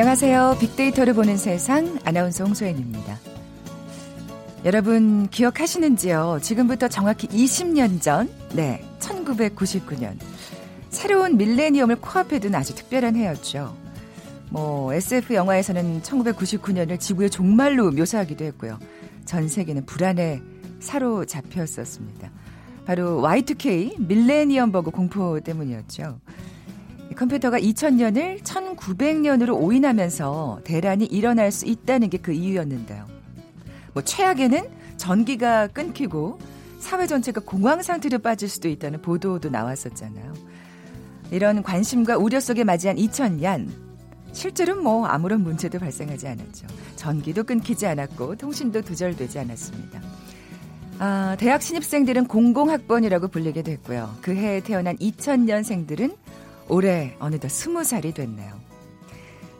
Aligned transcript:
안녕하세요. 0.00 0.56
빅데이터를 0.58 1.12
보는 1.12 1.36
세상 1.36 1.98
아나운서 2.06 2.44
홍소연입니다. 2.44 3.18
여러분 4.64 5.28
기억하시는지요? 5.28 6.38
지금부터 6.40 6.88
정확히 6.88 7.28
20년 7.28 8.00
전, 8.00 8.30
네, 8.54 8.82
1999년. 8.98 10.16
새로운 10.88 11.36
밀레니엄을 11.36 11.96
코앞에 11.96 12.38
둔 12.38 12.54
아주 12.54 12.74
특별한 12.74 13.14
해였죠. 13.14 13.76
뭐 14.48 14.90
SF 14.94 15.34
영화에서는 15.34 16.00
1999년을 16.00 16.98
지구의 16.98 17.28
종말로 17.28 17.90
묘사하기도 17.90 18.42
했고요. 18.42 18.78
전 19.26 19.48
세계는 19.48 19.84
불안에 19.84 20.40
사로잡혔었습니다. 20.80 22.30
바로 22.86 23.20
Y2K 23.20 24.00
밀레니엄 24.00 24.72
버그 24.72 24.92
공포 24.92 25.38
때문이었죠. 25.40 26.20
컴퓨터가 27.16 27.58
2000년을 27.58 28.42
1900년으로 28.42 29.60
오인하면서 29.60 30.60
대란이 30.64 31.06
일어날 31.06 31.50
수 31.50 31.66
있다는 31.66 32.08
게 32.10 32.18
그 32.20 32.32
이유였는데요. 32.32 33.06
뭐 33.94 34.02
최악에는 34.02 34.68
전기가 34.96 35.66
끊기고 35.68 36.38
사회 36.78 37.06
전체가 37.06 37.40
공황 37.44 37.82
상태로 37.82 38.18
빠질 38.20 38.48
수도 38.48 38.68
있다는 38.68 39.00
보도도 39.02 39.48
나왔었잖아요. 39.50 40.34
이런 41.30 41.62
관심과 41.62 42.16
우려 42.16 42.40
속에 42.40 42.64
맞이한 42.64 42.96
2000년 42.96 43.68
실제로는 44.32 44.82
뭐 44.82 45.06
아무런 45.06 45.42
문제도 45.42 45.78
발생하지 45.78 46.28
않았죠. 46.28 46.66
전기도 46.96 47.44
끊기지 47.44 47.86
않았고 47.86 48.36
통신도 48.36 48.82
두절되지 48.82 49.38
않았습니다. 49.38 50.00
아, 50.98 51.36
대학 51.38 51.62
신입생들은 51.62 52.26
공공학번이라고 52.26 53.28
불리게 53.28 53.62
됐고요. 53.62 54.14
그 54.20 54.34
해에 54.34 54.60
태어난 54.60 54.96
2000년생들은 54.98 56.14
올해 56.70 57.16
어느덧 57.18 57.48
20살이 57.48 58.14
됐네요. 58.14 58.60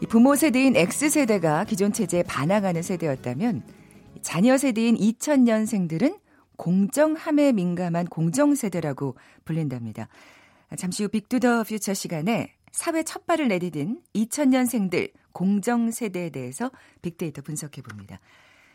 이 0.01 0.07
부모 0.07 0.35
세대인 0.37 0.77
X세대가 0.77 1.65
기존 1.65 1.93
체제에 1.93 2.23
반항하는 2.23 2.83
세대였다면 2.83 3.63
자녀 4.23 4.57
세대인 4.57 4.97
2000년생들은 4.97 6.19
공정함에 6.57 7.53
민감한 7.53 8.07
공정세대라고 8.07 9.17
불린답니다. 9.45 10.09
잠시 10.77 11.03
후 11.03 11.09
Big 11.09 11.30
to 11.30 11.44
the 11.44 11.65
Future 11.65 11.95
시간에 11.95 12.55
사회 12.71 13.03
첫 13.03 13.27
발을 13.27 13.49
내디딘 13.49 14.03
2000년생들 14.15 15.11
공정세대에 15.33 16.31
대해서 16.31 16.71
빅데이터 17.03 17.43
분석해 17.43 17.83
봅니다. 17.83 18.21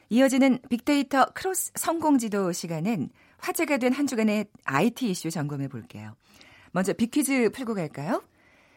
이어지는 0.09 0.59
빅데이터 0.70 1.25
크로스 1.33 1.72
성공지도 1.75 2.52
시간엔 2.52 3.09
화제가 3.38 3.77
된 3.77 3.94
한 3.94 4.08
주간의 4.08 4.45
IT 4.66 5.09
이슈 5.09 5.31
점검해 5.31 5.67
볼게요. 5.70 6.16
먼저 6.75 6.91
빅퀴즈 6.91 7.51
풀고 7.51 7.73
갈까요? 7.73 8.21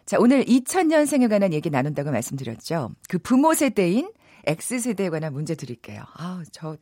자, 0.07 0.19
오늘 0.21 0.45
2000년생에 0.45 1.29
관한 1.29 1.53
얘기 1.53 1.69
나눈다고 1.69 2.13
말씀드렸죠. 2.13 2.93
그 3.09 3.19
부모 3.19 3.55
세대인 3.55 4.13
X세대에 4.47 5.09
관한 5.09 5.33
문제 5.33 5.57
드릴게요. 5.57 6.05
아, 6.15 6.45
저, 6.53 6.77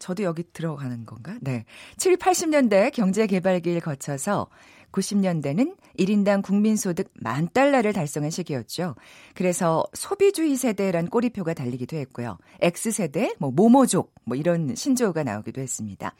저도 0.00 0.24
여기 0.24 0.42
들어가는 0.52 1.06
건가? 1.06 1.38
네. 1.40 1.64
7, 1.96 2.16
80년대 2.16 2.92
경제개발기를 2.92 3.80
거쳐서 3.80 4.48
90년대는 4.90 5.76
1인당 5.96 6.42
국민소득 6.42 7.12
만 7.14 7.48
달러를 7.54 7.92
달성한 7.92 8.30
시기였죠. 8.32 8.96
그래서 9.34 9.84
소비주의 9.94 10.56
세대란 10.56 11.06
꼬리표가 11.06 11.54
달리기도 11.54 11.96
했고요. 11.98 12.36
X세대, 12.60 13.36
뭐, 13.38 13.52
모모족, 13.52 14.12
뭐 14.24 14.36
이런 14.36 14.74
신조어가 14.74 15.22
나오기도 15.22 15.60
했습니다. 15.60 16.16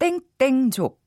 땡땡족. 0.00 1.01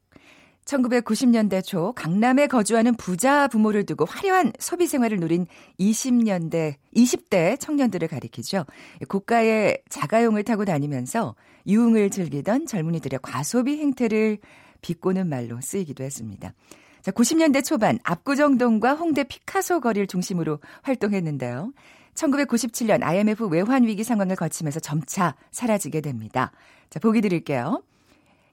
1990년대 0.65 1.63
초 1.63 1.93
강남에 1.93 2.47
거주하는 2.47 2.95
부자 2.95 3.47
부모를 3.47 3.85
두고 3.85 4.05
화려한 4.05 4.53
소비 4.59 4.87
생활을 4.87 5.19
누린 5.19 5.45
20년대, 5.79 6.75
20대 6.95 7.59
청년들을 7.59 8.07
가리키죠. 8.07 8.65
고가의 9.07 9.83
자가용을 9.89 10.43
타고 10.43 10.65
다니면서 10.65 11.35
유흥을 11.67 12.09
즐기던 12.09 12.65
젊은이들의 12.65 13.19
과소비 13.21 13.77
행태를 13.77 14.39
비꼬는 14.81 15.29
말로 15.29 15.59
쓰이기도 15.61 16.03
했습니다. 16.03 16.53
자, 17.01 17.11
90년대 17.11 17.63
초반 17.63 17.99
압구정동과 18.03 18.95
홍대 18.95 19.23
피카소 19.23 19.79
거리를 19.79 20.07
중심으로 20.07 20.59
활동했는데요. 20.81 21.71
1997년 22.15 23.03
IMF 23.03 23.45
외환 23.45 23.83
위기 23.83 24.03
상황을 24.03 24.35
거치면서 24.35 24.79
점차 24.79 25.35
사라지게 25.51 26.01
됩니다. 26.01 26.51
자, 26.89 26.99
보기 26.99 27.21
드릴게요. 27.21 27.83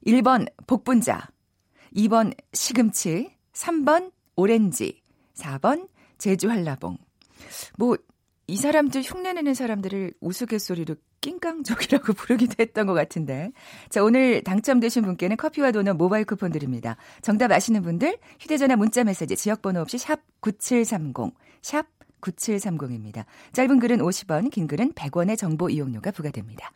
1번 0.07 0.47
복분자, 0.67 1.29
2번 1.95 2.35
시금치, 2.53 3.37
3번 3.53 4.13
오렌지, 4.37 5.03
4번 5.35 5.89
제주 6.19 6.51
한라봉. 6.51 6.99
뭐, 7.77 7.97
이 8.47 8.57
사람들 8.57 9.03
흉내내는 9.03 9.55
사람들을 9.55 10.15
우스갯소리로 10.21 10.97
낑깡족이라고 11.21 12.13
부르기도 12.15 12.57
했던 12.59 12.87
것 12.87 12.95
같은데. 12.95 13.53
자, 13.89 14.03
오늘 14.03 14.43
당첨되신 14.43 15.05
분께는 15.05 15.37
커피와 15.37 15.71
도넛 15.71 15.97
모바일 15.97 16.25
쿠폰 16.25 16.51
드립니다. 16.51 16.97
정답 17.23 17.53
아시는 17.53 17.83
분들 17.83 18.19
휴대전화 18.41 18.77
문자 18.77 19.05
메시지 19.05 19.37
지역번호 19.37 19.81
없이 19.81 19.99
샵 19.99 20.21
9730, 20.41 21.35
샵 21.63 21.87
9730입니다. 22.21 23.25
짧은 23.53 23.79
글은 23.79 23.99
50원, 23.99 24.51
긴 24.51 24.67
글은 24.67 24.93
100원의 24.93 25.39
정보 25.39 25.71
이용료가 25.71 26.11
부과됩니다. 26.11 26.71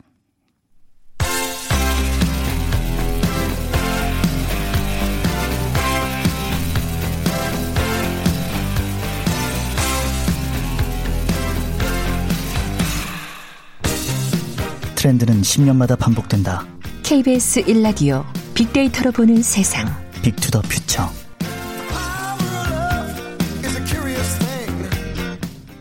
트렌드는 14.97 15.41
10년마다 15.41 15.97
반복된다. 15.97 16.65
KBS 17.03 17.61
1라디오 17.65 18.25
빅데이터로 18.55 19.11
보는 19.11 19.43
세상. 19.43 19.85
빅투더 20.23 20.61
퓨처. 20.63 21.07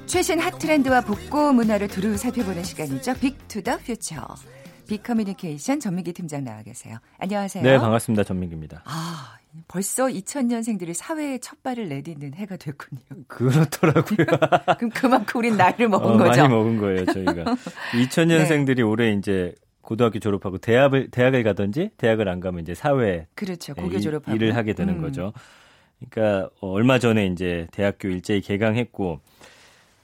최신 0.06 0.38
핫 0.38 0.58
트렌드와 0.58 1.00
복고 1.00 1.52
문화를 1.54 1.88
두루 1.88 2.16
살펴보는 2.18 2.62
시간이죠. 2.62 3.14
Big 3.14 3.38
to 3.38 3.54
the 3.54 3.78
Future. 3.78 4.36
빅커뮤니케이션 4.86 5.80
전민기 5.80 6.12
팀장 6.12 6.44
나와 6.44 6.62
계세요. 6.62 6.98
안녕하세요. 7.18 7.62
네, 7.62 7.78
반갑습니다. 7.78 8.24
전민기입니다. 8.24 8.82
아, 8.84 9.36
벌써 9.68 10.06
2000년생들이 10.06 10.94
사회에 10.94 11.38
첫 11.38 11.62
발을 11.62 11.88
내딛는 11.88 12.34
해가 12.34 12.56
됐군요. 12.56 13.00
그렇더라고요. 13.28 14.26
그럼 14.78 14.90
그만큼 14.94 15.38
우린 15.38 15.56
나이를 15.56 15.88
먹은 15.88 16.12
어, 16.12 16.18
거죠. 16.18 16.42
많이 16.42 16.54
먹은 16.54 16.78
거예요, 16.78 17.04
저희가. 17.06 17.44
2000년생들이 17.94 18.76
네. 18.76 18.82
올해 18.82 19.12
이제 19.12 19.54
고등학교 19.82 20.18
졸업하고 20.18 20.58
대학을 20.58 21.10
대학을 21.10 21.44
가든지 21.44 21.90
대학을 21.96 22.28
안 22.28 22.40
가면 22.40 22.62
이제 22.62 22.74
사회 22.74 23.26
그렇죠. 23.34 23.74
고교 23.74 24.00
졸업하고 24.00 24.34
일을 24.34 24.56
하게 24.56 24.72
되는 24.72 24.94
음. 24.94 25.00
거죠. 25.00 25.32
그러니까 26.10 26.50
어, 26.60 26.70
얼마 26.70 26.98
전에 26.98 27.26
이제 27.26 27.68
대학교 27.70 28.08
일제히 28.08 28.40
개강했고 28.40 29.20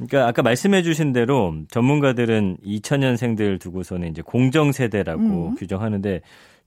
그러니까 0.07 0.29
아까 0.29 0.43
말씀해 0.43 0.83
주신 0.83 1.13
대로 1.13 1.55
전문가들은 1.69 2.59
2000년생들 2.65 3.61
두고서는 3.61 4.11
이제 4.11 4.23
공정 4.23 4.73
세대라고 4.73 5.23
음. 5.23 5.55
규정하는데 5.57 6.21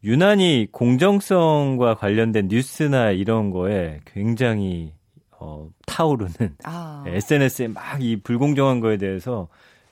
유난히 0.03 0.68
공정성과 0.72 1.96
관련된 1.96 2.47
뉴스나 2.47 3.11
이런 3.11 3.49
거에 3.49 4.02
굉장히 4.05 4.93
어, 5.32 5.70
타오르는 5.85 6.55
아. 6.64 7.03
SNS에 7.08 7.67
막 7.67 7.99
이 7.99 8.17
불공정한 8.17 8.79
거에 8.79 8.97
대해서 8.97 9.47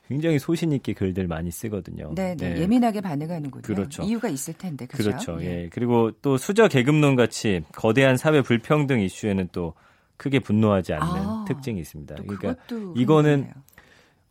굉장히 0.07 0.37
소신 0.37 0.71
있게 0.73 0.93
글들 0.93 1.27
많이 1.27 1.49
쓰거든요. 1.49 2.11
네, 2.13 2.35
네. 2.35 2.53
네. 2.53 2.61
예민하게 2.61 3.01
반응하는군요. 3.01 3.61
그렇죠. 3.61 4.03
이유가 4.03 4.27
있을 4.27 4.53
텐데, 4.53 4.85
그렇죠? 4.85 5.09
그렇죠. 5.09 5.37
예. 5.41 5.63
예. 5.63 5.69
그리고 5.71 6.11
또 6.21 6.37
수저 6.37 6.67
계급론 6.67 7.15
같이 7.15 7.61
거대한 7.71 8.17
사회 8.17 8.41
불평등 8.41 8.99
이슈에는 8.99 9.49
또 9.51 9.73
크게 10.17 10.39
분노하지 10.39 10.93
않는 10.93 11.05
아, 11.07 11.45
특징이 11.47 11.79
있습니다. 11.79 12.15
그러니까 12.15 12.55
이거는 12.95 13.51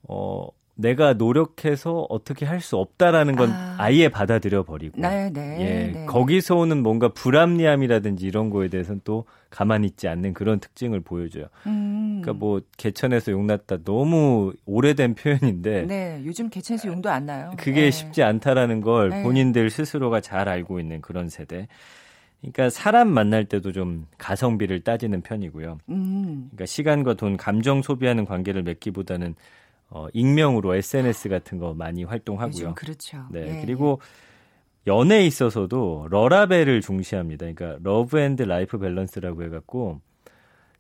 어 0.09 0.49
내가 0.75 1.13
노력해서 1.13 2.07
어떻게 2.09 2.47
할 2.47 2.61
수 2.63 2.77
없다라는 2.77 3.37
건 3.37 3.51
아. 3.51 3.93
예 3.93 4.09
받아들여 4.09 4.63
버리고 4.63 5.01
네, 5.01 5.31
네, 5.31 5.57
예, 5.61 5.93
네. 5.93 6.07
거기서 6.07 6.57
오는 6.57 6.83
뭔가 6.83 7.09
불합리함이라든지 7.09 8.25
이런 8.25 8.49
거에 8.51 8.69
대해서는 8.69 9.01
또 9.05 9.25
가만히 9.51 9.89
있지 9.89 10.09
않는 10.09 10.33
그런 10.33 10.61
특징을 10.61 11.01
보여줘요. 11.01 11.47
음. 11.67 12.21
그러니까 12.23 12.33
뭐 12.39 12.61
개천에서 12.79 13.33
용났다 13.33 13.79
너무 13.85 14.53
오래된 14.65 15.15
표현인데 15.15 15.87
네, 15.87 16.23
요즘 16.25 16.49
개천에서 16.49 16.89
용도 16.89 17.11
안 17.11 17.27
나요. 17.27 17.51
그게 17.59 17.83
네. 17.83 17.91
쉽지 17.91 18.23
않다라는 18.23 18.81
걸 18.81 19.11
네. 19.11 19.23
본인들 19.25 19.69
스스로가 19.69 20.21
잘 20.21 20.49
알고 20.49 20.81
있는 20.81 21.01
그런 21.03 21.29
세대. 21.29 21.69
그러니까 22.43 22.71
사람 22.71 23.09
만날 23.09 23.45
때도 23.45 23.73
좀 23.73 24.07
가성비를 24.19 24.81
따지는 24.81 25.23
편이고요. 25.23 25.79
음. 25.89 26.49
그러니까 26.51 26.67
시간과 26.67 27.15
돈, 27.15 27.37
감정 27.37 27.83
소비하는 27.83 28.25
관계를 28.25 28.65
맺기보다는 28.65 29.37
어, 29.91 30.09
익명으로 30.13 30.75
SNS 30.75 31.29
같은 31.29 31.59
거 31.59 31.73
많이 31.75 32.03
활동하고요. 32.03 32.75
그렇죠. 32.75 33.27
네. 33.31 33.59
예. 33.59 33.61
그리고 33.65 34.01
연애에 34.87 35.25
있어서도 35.27 36.09
러라밸을 36.11 36.81
중시합니다. 36.81 37.47
그러니까 37.53 37.79
love 37.83 38.19
and 38.19 38.43
life 38.43 38.79
balance라고 38.79 39.45
해갖고 39.45 40.01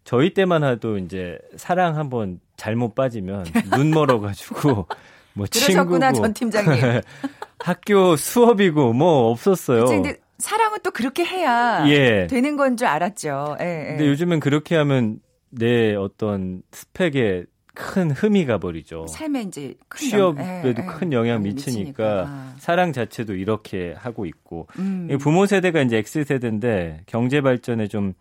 저희 0.03 0.35
때만 0.35 0.65
해도 0.65 0.99
이제 0.99 1.39
사랑 1.57 1.97
한번 1.97 2.41
잘못 2.57 2.97
빠지면 2.97 3.45
눈 3.77 3.91
멀어가지고 3.91 4.87
뭐 5.35 5.47
친구고 5.47 6.01
전 6.01 6.35
팀장님. 6.35 6.81
학교 7.61 8.17
수업이고 8.17 8.93
뭐 8.93 9.31
없었어요. 9.31 9.85
그치, 9.85 9.95
근데 9.95 10.17
사람은 10.43 10.79
또 10.83 10.91
그렇게 10.91 11.25
해야 11.25 11.85
예. 11.89 12.27
되는 12.29 12.57
건 12.57 12.77
줄 12.77 12.87
알았죠. 12.89 13.57
예, 13.61 13.65
예. 13.65 13.87
근데 13.91 14.09
요즘은 14.09 14.41
그렇게 14.41 14.75
하면 14.77 15.21
내 15.51 15.95
어떤 15.95 16.63
스펙에 16.73 17.45
큰 17.75 18.11
흠이 18.11 18.45
가버리죠. 18.45 19.07
삶에 19.07 19.43
이제 19.43 19.75
큰 19.89 20.09
취업에도 20.09 20.43
영- 20.43 20.65
예, 20.67 20.69
예. 20.69 20.73
큰 20.87 21.13
영향 21.13 21.43
미치니까 21.43 22.25
아. 22.29 22.55
사랑 22.59 22.93
자체도 22.93 23.35
이렇게 23.35 23.95
하고 23.97 24.27
있고 24.27 24.67
음. 24.79 25.09
이 25.11 25.17
부모 25.17 25.47
세대가 25.47 25.81
이제 25.81 25.97
X 25.99 26.25
세대인데 26.25 27.03
경제 27.07 27.41
발전에 27.41 27.89
좀 27.89 28.13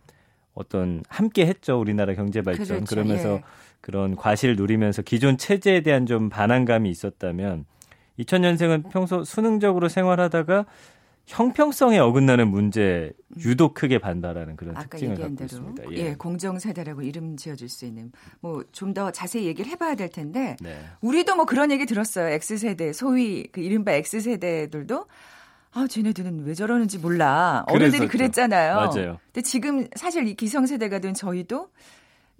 어떤 0.54 1.02
함께 1.10 1.46
했죠 1.48 1.80
우리나라 1.80 2.14
경제 2.14 2.42
발전 2.42 2.66
그렇죠, 2.66 2.86
그러면서 2.86 3.34
예. 3.36 3.44
그런 3.82 4.16
과실 4.16 4.56
누리면서 4.56 5.02
기존 5.02 5.38
체제에 5.38 5.82
대한 5.82 6.06
좀 6.06 6.30
반항감이 6.30 6.90
있었다면 6.90 7.66
2000년생은 8.20 8.90
평소 8.92 9.24
수능적으로 9.24 9.88
생활하다가 9.90 10.66
형평성에 11.32 11.98
어긋나는 11.98 12.50
문제 12.50 13.14
유독 13.38 13.74
크게 13.74 14.00
반발하는 14.00 14.58
그런 14.58 14.76
아까 14.76 14.84
특징을 14.90 15.14
얘기한 15.14 15.36
갖고 15.38 15.48
대로 15.48 15.70
있습니다. 15.72 15.94
예, 15.94 16.16
공정 16.16 16.60
세대라고 16.60 17.02
이름 17.04 17.38
지어줄 17.38 17.70
수 17.70 17.86
있는 17.86 18.12
뭐 18.42 18.64
좀 18.74 18.94
더 18.94 19.12
자세히 19.12 19.46
얘기를 19.46 19.72
해봐야 19.72 19.96
될 19.96 20.10
텐데 20.10 20.58
네. 20.60 20.78
우리도 21.00 21.38
뭐 21.38 21.46
그런 21.46 21.72
얘기 21.72 21.86
들었어요. 21.86 22.28
X 22.34 22.58
세대 22.58 22.92
소위 22.92 23.48
그 23.54 23.62
이른바 23.62 23.94
X 23.94 24.20
세대들도 24.20 25.06
아 25.72 25.88
쟤네들은 25.88 26.44
왜 26.44 26.54
저러는지 26.54 26.98
몰라 26.98 27.64
어른들이 27.70 28.08
그랬었죠. 28.08 28.12
그랬잖아요. 28.12 28.76
맞아요. 28.76 29.20
근데 29.28 29.42
지금 29.42 29.88
사실 29.96 30.28
이 30.28 30.36
기성 30.36 30.66
세대가 30.66 31.00
된 31.00 31.14
저희도 31.14 31.70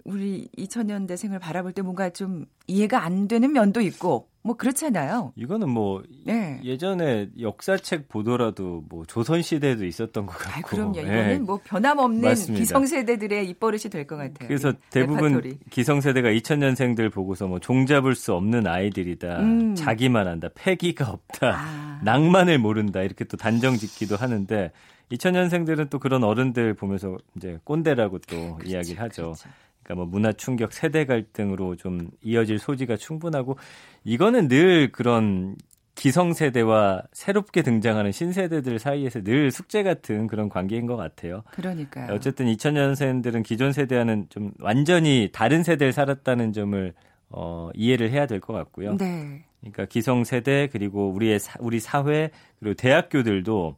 우리 0.04 0.48
2000년대생을 0.58 1.40
바라볼 1.40 1.72
때 1.72 1.80
뭔가 1.80 2.10
좀 2.10 2.44
이해가 2.66 3.02
안 3.02 3.26
되는 3.28 3.50
면도 3.52 3.80
있고 3.80 4.28
뭐 4.44 4.56
그렇잖아요. 4.56 5.32
이거는 5.36 5.68
뭐 5.68 6.02
네. 6.24 6.60
예전에 6.64 7.28
역사책 7.40 8.08
보더라도 8.08 8.82
뭐 8.88 9.04
조선 9.06 9.40
시대에도 9.40 9.84
있었던 9.86 10.26
것 10.26 10.36
같고. 10.36 10.58
아, 10.58 10.60
그럼요. 10.62 10.96
예. 10.98 11.02
이거는 11.02 11.44
뭐 11.46 11.60
변함없는 11.64 12.20
맞습니다. 12.22 12.58
기성세대들의 12.60 13.48
입버릇이 13.50 13.82
될 13.90 14.06
것 14.06 14.16
같아요. 14.16 14.48
그래서 14.48 14.70
이 14.70 14.74
대부분 14.90 15.34
레파토리. 15.34 15.58
기성세대가 15.70 16.28
2000년생들 16.30 17.12
보고서 17.12 17.46
뭐 17.46 17.60
종잡을 17.60 18.16
수 18.16 18.34
없는 18.34 18.66
아이들이다. 18.66 19.38
음. 19.40 19.74
자기만 19.76 20.26
한다. 20.26 20.48
패기가 20.54 21.08
없다. 21.10 21.54
아. 21.56 22.00
낭만을 22.02 22.58
모른다. 22.58 23.00
이렇게 23.02 23.24
또 23.24 23.36
단정 23.36 23.76
짓기도 23.76 24.16
하는데 24.16 24.72
2000년생들은 25.12 25.88
또 25.90 25.98
그런 26.00 26.24
어른들 26.24 26.74
보면서 26.74 27.16
이제 27.36 27.58
꼰대라고 27.64 28.18
또 28.20 28.58
이야기를 28.64 29.00
하죠. 29.02 29.22
그렇죠. 29.22 29.48
그러니까 29.92 29.94
뭐 29.94 30.06
문화 30.06 30.32
충격, 30.32 30.72
세대 30.72 31.04
갈등으로 31.04 31.76
좀 31.76 32.10
이어질 32.22 32.58
소지가 32.58 32.96
충분하고 32.96 33.56
이거는 34.04 34.48
늘 34.48 34.90
그런 34.90 35.56
기성세대와 35.94 37.02
새롭게 37.12 37.62
등장하는 37.62 38.12
신세대들 38.12 38.78
사이에서 38.78 39.22
늘 39.22 39.50
숙제 39.50 39.82
같은 39.82 40.26
그런 40.26 40.48
관계인 40.48 40.86
것 40.86 40.96
같아요. 40.96 41.42
그러니까요. 41.52 42.14
어쨌든 42.14 42.46
2000년생들은 42.46 43.44
기존 43.44 43.72
세대와는 43.72 44.26
좀 44.30 44.52
완전히 44.58 45.28
다른 45.32 45.62
세대를 45.62 45.92
살았다는 45.92 46.52
점을 46.52 46.92
어, 47.28 47.70
이해를 47.74 48.10
해야 48.10 48.26
될 48.26 48.40
것 48.40 48.52
같고요. 48.54 48.96
네. 48.96 49.44
그러니까 49.60 49.84
기성세대 49.84 50.70
그리고 50.72 51.10
우리의 51.12 51.38
사, 51.38 51.56
우리 51.60 51.78
사회 51.78 52.30
그리고 52.58 52.74
대학교들도 52.74 53.76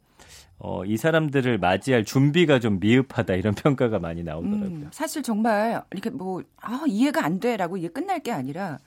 어, 0.57 0.85
이 0.85 0.97
사람들을 0.97 1.57
맞이할 1.57 2.05
준비가 2.05 2.59
좀 2.59 2.79
미흡하다 2.79 3.33
이런 3.35 3.53
평가가 3.55 3.99
많이 3.99 4.23
나오더라고요. 4.23 4.67
음, 4.67 4.89
사실 4.91 5.21
정말 5.21 5.81
이렇게 5.91 6.09
뭐 6.09 6.43
아, 6.61 6.83
이해가 6.87 7.23
안 7.23 7.39
돼라고 7.39 7.77
이게 7.77 7.87
끝날 7.87 8.19
게 8.19 8.31
아니라 8.31 8.79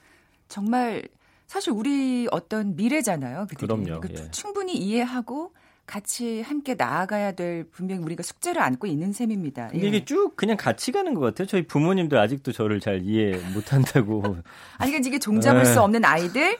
정말 0.48 1.02
사실 1.46 1.72
우리 1.72 2.26
어떤 2.30 2.76
미래잖아요. 2.76 3.46
그들이. 3.48 3.66
그럼요, 3.66 4.00
그 4.00 4.08
예. 4.12 4.30
충분히 4.30 4.74
이해하고 4.76 5.52
같이 5.86 6.42
함께 6.42 6.74
나아가야 6.74 7.32
될 7.32 7.64
분명히 7.64 8.02
우리가 8.02 8.22
숙제를 8.22 8.60
안고 8.60 8.86
있는 8.86 9.12
셈입니다. 9.12 9.70
예. 9.74 9.78
이게 9.78 10.04
쭉 10.04 10.36
그냥 10.36 10.58
같이 10.58 10.92
가는 10.92 11.14
것 11.14 11.20
같아요. 11.20 11.46
저희 11.46 11.66
부모님도 11.66 12.18
아직도 12.18 12.52
저를 12.52 12.80
잘 12.80 13.02
이해 13.02 13.38
못한다고. 13.54 14.22
아니 14.76 14.90
그러니까 14.90 15.08
이게 15.08 15.18
종잡을 15.18 15.62
네. 15.62 15.72
수 15.72 15.80
없는 15.80 16.04
아이들, 16.04 16.58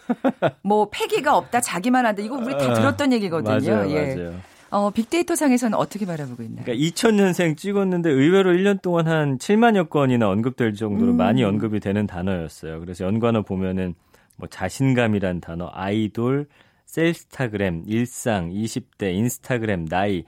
뭐 0.63 0.89
패기가 0.91 1.37
없다, 1.37 1.61
자기만 1.61 2.07
한다. 2.07 2.23
이거 2.23 2.37
우리 2.37 2.57
다 2.57 2.73
들었던 2.73 3.13
얘기거든요. 3.13 3.55
아, 3.55 3.77
맞아요, 3.77 3.91
예. 3.91 4.15
맞아요. 4.15 4.41
어, 4.71 4.91
빅데이터 4.91 5.35
상에서는 5.35 5.77
어떻게 5.77 6.05
바라보고 6.05 6.43
있나요? 6.43 6.65
그러니까 6.65 6.87
2000년생 6.87 7.57
찍었는데 7.57 8.11
의외로 8.11 8.53
1년 8.53 8.83
동안 8.83 9.09
한 9.09 9.39
7만여 9.39 9.89
건이나 9.89 10.29
언급될 10.29 10.75
정도로 10.75 11.13
음. 11.13 11.17
많이 11.17 11.43
언급이 11.43 11.81
되는 11.81 12.07
단어였어요. 12.07 12.81
그래서 12.81 13.05
연관어 13.05 13.43
보면은 13.43 13.95
뭐 14.37 14.49
자신감이란 14.49 15.41
단어, 15.41 15.71
아이돌, 15.73 16.47
셀스타그램, 16.87 17.83
일상, 17.87 18.51
20대, 18.51 19.15
인스타그램, 19.15 19.87
나이, 19.87 20.25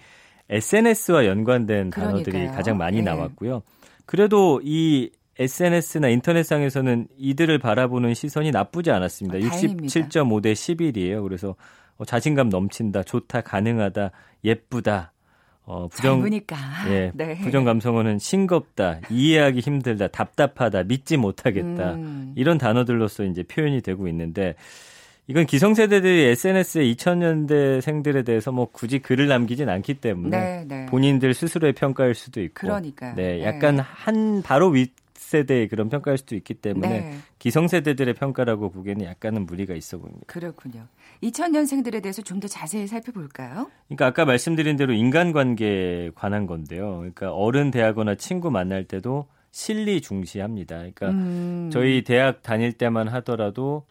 SNS와 0.51 1.27
연관된 1.27 1.91
단어들이 1.91 2.25
그러니까요. 2.33 2.57
가장 2.57 2.77
많이 2.77 2.99
예. 2.99 3.03
나왔고요. 3.03 3.63
그래도 4.05 4.61
이 4.65 5.11
SNS나 5.39 6.09
인터넷상에서는 6.09 7.07
이들을 7.17 7.59
바라보는 7.59 8.15
시선이 8.15 8.51
나쁘지 8.51 8.91
않았습니다. 8.91 9.39
아, 9.39 9.51
다행입니다. 9.51 9.87
67.5 9.87 10.43
대 10.43 10.53
11이에요. 10.53 11.23
그래서 11.23 11.55
어, 12.01 12.05
자신감 12.07 12.49
넘친다, 12.49 13.03
좋다, 13.03 13.43
가능하다, 13.43 14.11
예쁘다. 14.43 15.13
어, 15.65 15.87
부정 15.89 16.23
젊으니까. 16.23 16.57
예, 16.89 17.13
네. 17.15 17.37
부정 17.43 17.65
감성어는 17.65 18.19
싱겁다, 18.19 19.01
이해하기 19.11 19.61
힘들다, 19.61 20.09
답답하다, 20.09 20.85
믿지 20.85 21.19
못하겠다. 21.19 21.93
음. 21.93 22.33
이런 22.37 22.57
단어들로서 22.57 23.25
이제 23.25 23.43
표현이 23.43 23.83
되고 23.83 24.09
있는데 24.09 24.55
이건 25.27 25.45
기성세대들이 25.45 26.25
SNS에 26.25 26.83
2000년대 26.85 27.83
생들에 27.83 28.23
대해서 28.23 28.51
뭐 28.51 28.67
굳이 28.73 28.99
글을 28.99 29.29
남기진 29.29 29.69
않기 29.69 29.95
때문에 29.95 30.39
네, 30.39 30.65
네. 30.67 30.87
본인들 30.87 31.35
스스로의 31.35 31.75
평가일 31.75 32.15
수도 32.15 32.41
있고 32.41 32.55
그러니까. 32.55 33.15
네, 33.15 33.45
약간 33.45 33.79
한 33.79 34.41
바로 34.43 34.71
윗 35.31 35.47
세대의 35.47 35.69
그런 35.69 35.89
평가일 35.89 36.19
수도 36.19 36.35
있기 36.35 36.55
때문에 36.55 36.89
네. 36.89 37.19
기성세대들의 37.39 38.15
평가라고 38.15 38.71
보기에는 38.71 39.07
약간은 39.07 39.47
무리가 39.47 39.75
있어 39.75 39.99
보입니다. 39.99 40.25
그렇군요. 40.27 40.87
2000년생들에 41.23 42.03
대해서 42.03 42.23
좀 42.23 42.41
더 42.41 42.49
자세히 42.49 42.87
살펴볼까요? 42.87 43.71
그러니까 43.89 44.07
아까 44.07 44.25
말씀드린 44.25 44.79
대로 44.79 44.95
인간관계에 44.95 46.13
관한 46.15 46.47
건데요. 46.47 46.97
그러니까 46.97 47.35
어른 47.35 47.71
대하거나 47.71 48.15
친구 48.15 48.51
만날 48.51 48.85
때도 48.85 49.27
실리 49.51 50.01
중시합니다. 50.01 50.77
그러니까 50.77 51.11
음. 51.11 51.69
저희 51.71 52.03
대학 52.03 52.43
다닐 52.43 52.73
때만 52.73 53.09
하더라도 53.09 53.85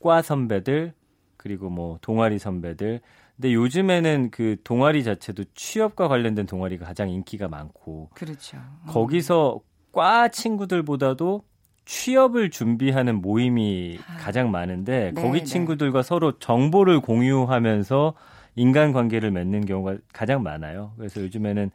과 0.00 0.20
선배들 0.20 0.94
그리고 1.36 1.70
뭐 1.70 1.98
동아리 2.02 2.40
선배들 2.40 3.00
근데 3.36 3.54
요즘에는 3.54 4.30
그 4.32 4.56
동아리 4.64 5.04
자체도 5.04 5.44
취업과 5.54 6.08
관련된 6.08 6.46
동아리가 6.46 6.84
가장 6.84 7.08
인기가 7.08 7.46
많고 7.46 8.10
그렇죠. 8.14 8.58
거기서 8.88 9.60
과 9.92 10.28
친구들보다도 10.28 11.42
취업을 11.84 12.50
준비하는 12.50 13.20
모임이 13.20 13.98
아. 14.06 14.16
가장 14.18 14.50
많은데 14.50 15.12
네, 15.14 15.22
거기 15.22 15.40
네. 15.40 15.44
친구들과 15.44 16.02
서로 16.02 16.38
정보를 16.38 17.00
공유하면서 17.00 18.14
인간관계를 18.56 19.30
맺는 19.30 19.66
경우가 19.66 19.96
가장 20.12 20.42
많아요. 20.42 20.92
그래서 20.96 21.20
요즘에는 21.22 21.70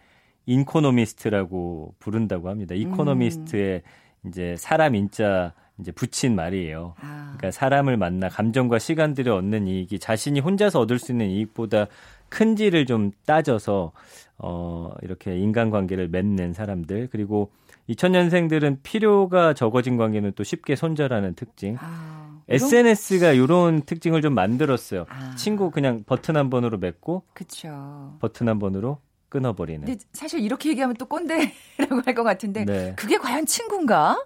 인코노미스트라고 0.45 1.95
부른다고 1.99 2.49
합니다. 2.49 2.73
이코노미스트의 2.75 3.81
이제 4.25 4.55
사람 4.57 4.95
인자 4.95 5.53
이제 5.79 5.91
붙인 5.91 6.35
말이에요. 6.35 6.95
아, 6.99 7.33
그러니까 7.37 7.51
사람을 7.51 7.97
만나 7.97 8.29
감정과 8.29 8.79
시간들을 8.79 9.31
얻는 9.31 9.67
이익이 9.67 9.99
자신이 9.99 10.39
혼자서 10.39 10.79
얻을 10.79 10.97
수 10.99 11.11
있는 11.11 11.27
이익보다 11.29 11.87
큰지를 12.29 12.85
좀 12.85 13.11
따져서 13.25 13.91
어 14.37 14.91
이렇게 15.01 15.37
인간관계를 15.37 16.09
맺는 16.09 16.53
사람들 16.53 17.09
그리고 17.11 17.51
2000년생들은 17.89 18.79
필요가 18.83 19.53
적어진 19.53 19.97
관계는 19.97 20.33
또 20.35 20.43
쉽게 20.43 20.75
손절하는 20.75 21.35
특징. 21.35 21.77
아, 21.79 22.41
SNS가 22.49 23.31
이런 23.31 23.81
특징을 23.83 24.21
좀 24.21 24.33
만들었어요. 24.33 25.05
아. 25.09 25.35
친구 25.35 25.71
그냥 25.71 26.03
버튼 26.05 26.35
한 26.37 26.49
번으로 26.49 26.77
맺고 26.77 27.23
그렇죠. 27.33 28.17
버튼 28.19 28.49
한 28.49 28.59
번으로 28.59 28.99
끊어버리는. 29.29 29.85
근데 29.85 29.99
사실 30.13 30.39
이렇게 30.41 30.69
얘기하면 30.69 30.95
또 30.97 31.05
꼰대라고 31.05 32.01
할 32.05 32.13
것 32.15 32.23
같은데 32.23 32.65
네. 32.65 32.93
그게 32.97 33.17
과연 33.17 33.45
친구인가 33.45 34.17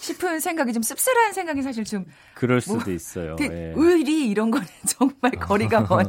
싶은 0.00 0.40
생각이 0.40 0.72
좀 0.72 0.82
씁쓸한 0.82 1.32
생각이 1.32 1.62
사실 1.62 1.84
좀 1.84 2.04
그럴 2.34 2.60
수도 2.60 2.84
뭐, 2.84 2.92
있어요. 2.92 3.36
그 3.36 3.44
예. 3.44 3.72
의리 3.76 4.28
이런 4.28 4.50
거는 4.50 4.66
정말 4.86 5.32
거리가 5.32 5.80
먼 5.90 6.08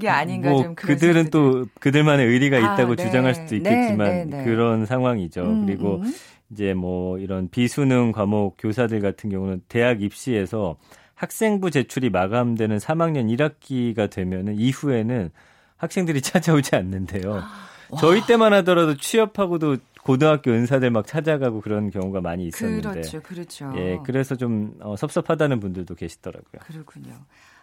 게 0.00 0.08
아닌가 0.08 0.50
뭐 0.50 0.62
좀 0.62 0.74
그들은. 0.74 1.30
또 1.30 1.66
그들만의 1.80 2.26
의리가 2.26 2.56
아, 2.56 2.74
있다고 2.74 2.96
네. 2.96 3.04
주장할 3.04 3.34
수도 3.34 3.50
네, 3.50 3.56
있겠지만 3.58 3.96
네, 3.98 4.24
네. 4.24 4.44
그런 4.44 4.86
상황이죠. 4.86 5.42
음, 5.42 5.66
그리고 5.66 5.96
음. 6.02 6.12
이제 6.50 6.74
뭐 6.74 7.18
이런 7.18 7.48
비수능 7.48 8.10
과목 8.12 8.56
교사들 8.58 9.00
같은 9.00 9.30
경우는 9.30 9.62
대학 9.68 10.02
입시에서 10.02 10.76
학생부 11.14 11.70
제출이 11.70 12.10
마감되는 12.10 12.78
3학년 12.78 13.28
1학기가 13.36 14.10
되면은 14.10 14.56
이후에는 14.58 15.30
학생들이 15.76 16.20
찾아오지 16.22 16.74
않는데요. 16.74 17.42
저희 18.00 18.20
때만 18.26 18.52
하더라도 18.54 18.96
취업하고도 18.96 19.76
고등학교 20.04 20.50
은사들 20.52 20.90
막 20.90 21.06
찾아가고 21.06 21.60
그런 21.60 21.90
경우가 21.90 22.20
많이 22.20 22.46
있었는데. 22.46 22.88
그렇죠, 22.90 23.20
그렇죠. 23.22 23.72
예, 23.76 23.98
그래서 24.04 24.36
좀 24.36 24.74
어, 24.80 24.96
섭섭하다는 24.96 25.60
분들도 25.60 25.94
계시더라고요. 25.94 26.60
그렇군요. 26.66 27.14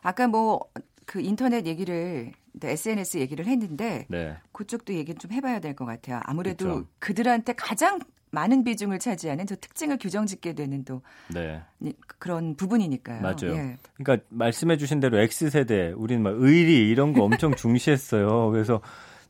아까 0.01 0.27
뭐 0.27 0.59
그 1.07 1.19
인터넷 1.19 1.65
얘기를 1.65 2.31
SNS 2.63 3.17
얘기를 3.17 3.45
했는데 3.45 4.05
네. 4.07 4.37
그쪽도 4.53 4.93
얘기 4.93 5.13
좀 5.15 5.31
해봐야 5.31 5.59
될 5.59 5.75
것 5.75 5.83
같아요. 5.83 6.21
아무래도 6.23 6.65
그쵸. 6.75 6.87
그들한테 6.99 7.53
가장 7.53 7.99
많은 8.29 8.63
비중을 8.63 8.99
차지하는 8.99 9.45
저 9.45 9.55
특징을 9.57 9.97
규정짓게 9.97 10.53
되는 10.53 10.85
또 10.85 11.01
네. 11.33 11.61
이- 11.81 11.93
그런 12.17 12.55
부분이니까요. 12.55 13.21
맞아요. 13.21 13.55
예. 13.57 13.77
그러니까 14.01 14.25
말씀해주신 14.29 15.01
대로 15.01 15.17
X세대, 15.19 15.93
우리는 15.97 16.23
막 16.23 16.33
의리 16.37 16.87
이런 16.89 17.11
거 17.13 17.23
엄청 17.23 17.53
중시했어요. 17.55 18.49
그래서 18.51 18.79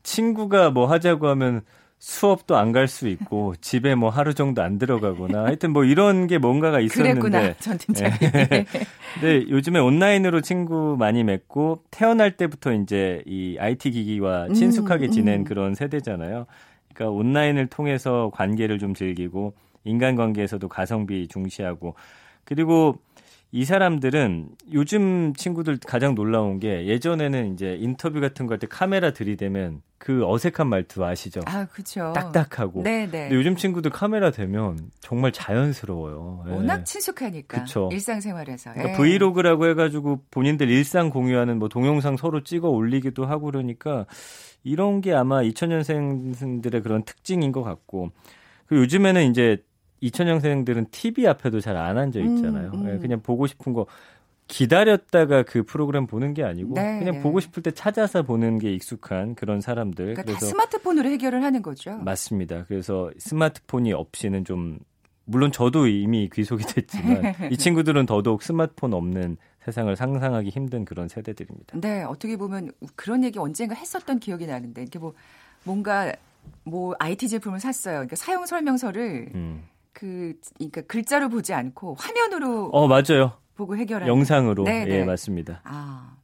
친구가 0.04 0.70
뭐 0.70 0.86
하자고 0.86 1.26
하면 1.28 1.62
수업도 2.04 2.56
안 2.56 2.72
갈 2.72 2.88
수 2.88 3.06
있고 3.06 3.54
집에 3.60 3.94
뭐 3.94 4.10
하루 4.10 4.34
정도 4.34 4.60
안 4.60 4.76
들어가거나 4.76 5.44
하여튼 5.44 5.72
뭐 5.72 5.84
이런 5.84 6.26
게 6.26 6.36
뭔가가 6.38 6.80
있었는데 6.80 7.20
그랬구나, 7.20 7.54
전 7.60 7.78
팀장님. 7.78 8.18
근데 9.14 9.48
요즘에 9.48 9.78
온라인으로 9.78 10.40
친구 10.40 10.96
많이 10.98 11.22
맺고 11.22 11.84
태어날 11.92 12.36
때부터 12.36 12.72
이제 12.72 13.22
이 13.24 13.56
IT 13.56 13.92
기기와 13.92 14.46
음, 14.46 14.54
친숙하게 14.54 15.10
지낸 15.10 15.42
음. 15.42 15.44
그런 15.44 15.76
세대잖아요. 15.76 16.46
그러니까 16.92 17.16
온라인을 17.16 17.68
통해서 17.68 18.32
관계를 18.34 18.80
좀 18.80 18.94
즐기고 18.94 19.54
인간관계에서도 19.84 20.68
가성비 20.68 21.28
중시하고 21.28 21.94
그리고 22.44 22.98
이 23.54 23.66
사람들은 23.66 24.48
요즘 24.72 25.34
친구들 25.34 25.78
가장 25.86 26.14
놀라운 26.14 26.58
게 26.58 26.86
예전에는 26.86 27.52
이제 27.52 27.76
인터뷰 27.78 28.18
같은 28.18 28.46
거 28.46 28.54
할 28.54 28.58
때 28.58 28.66
카메라 28.66 29.12
들이대면 29.12 29.82
그 29.98 30.26
어색한 30.26 30.66
말투 30.68 31.04
아시죠? 31.04 31.42
아, 31.44 31.66
그렇죠. 31.66 32.14
딱딱하고. 32.14 32.82
네, 32.82 33.06
네. 33.10 33.28
요즘 33.30 33.54
친구들 33.54 33.90
카메라 33.90 34.30
되면 34.30 34.78
정말 35.00 35.32
자연스러워요. 35.32 36.44
예. 36.48 36.50
워낙 36.52 36.84
친숙하니까 36.84 37.60
그쵸. 37.60 37.90
일상생활에서. 37.92 38.72
그러니까 38.72 38.94
예. 38.94 38.96
브이로그라고 38.96 39.66
해가지고 39.68 40.22
본인들 40.30 40.70
일상 40.70 41.10
공유하는 41.10 41.58
뭐 41.58 41.68
동영상 41.68 42.16
서로 42.16 42.42
찍어 42.42 42.70
올리기도 42.70 43.26
하고 43.26 43.46
그러니까 43.46 44.06
이런 44.64 45.02
게 45.02 45.12
아마 45.12 45.42
2000년생들의 45.42 46.82
그런 46.82 47.02
특징인 47.04 47.52
것 47.52 47.62
같고 47.62 48.12
그리고 48.66 48.82
요즘에는 48.84 49.30
이제 49.30 49.62
2000년생들은 50.02 50.90
TV 50.90 51.26
앞에도 51.26 51.60
잘 51.60 51.76
안 51.76 51.98
앉아 51.98 52.20
있잖아요. 52.20 52.70
음, 52.74 52.86
음. 52.86 52.94
예, 52.94 52.98
그냥 52.98 53.20
보고 53.22 53.46
싶은 53.46 53.72
거 53.72 53.86
기다렸다가 54.48 55.44
그 55.44 55.62
프로그램 55.62 56.06
보는 56.06 56.34
게 56.34 56.44
아니고 56.44 56.74
네, 56.74 56.98
그냥 56.98 57.14
네. 57.14 57.20
보고 57.22 57.40
싶을 57.40 57.62
때 57.62 57.70
찾아서 57.70 58.22
보는 58.22 58.58
게 58.58 58.72
익숙한 58.74 59.34
그런 59.34 59.60
사람들. 59.60 60.14
그러니까 60.14 60.22
다 60.22 60.26
그래서 60.26 60.46
스마트폰으로 60.46 61.08
해결을 61.08 61.42
하는 61.42 61.62
거죠. 61.62 61.96
맞습니다. 61.96 62.64
그래서 62.68 63.10
스마트폰이 63.18 63.92
없이는 63.92 64.44
좀 64.44 64.78
물론 65.24 65.52
저도 65.52 65.86
이미 65.86 66.28
귀속이 66.32 66.64
됐지만 66.64 67.22
이 67.50 67.56
친구들은 67.56 68.06
더더욱 68.06 68.42
스마트폰 68.42 68.92
없는 68.92 69.36
세상을 69.64 69.94
상상하기 69.96 70.50
힘든 70.50 70.84
그런 70.84 71.08
세대들입니다. 71.08 71.78
네, 71.80 72.02
어떻게 72.02 72.36
보면 72.36 72.72
그런 72.96 73.22
얘기 73.24 73.38
언젠가 73.38 73.74
했었던 73.74 74.18
기억이 74.18 74.46
나는데 74.46 74.82
이렇게 74.82 74.98
뭐 74.98 75.14
뭔가 75.64 76.12
뭐 76.64 76.94
IT 76.98 77.28
제품을 77.28 77.60
샀어요. 77.60 77.94
그러니까 77.94 78.16
사용 78.16 78.44
설명서를 78.44 79.30
음. 79.34 79.62
그 79.92 80.34
그러니까 80.56 80.80
글자로 80.82 81.28
보지 81.28 81.52
않고 81.54 81.96
화면으로 81.98 82.70
어 82.72 82.88
맞아요. 82.88 83.38
보고 83.54 83.76
해결하는. 83.76 84.08
영상으로 84.12 84.64
네, 84.64 84.80
예 84.82 84.98
네. 84.98 85.04
맞습니다. 85.04 85.60
아 85.64 86.16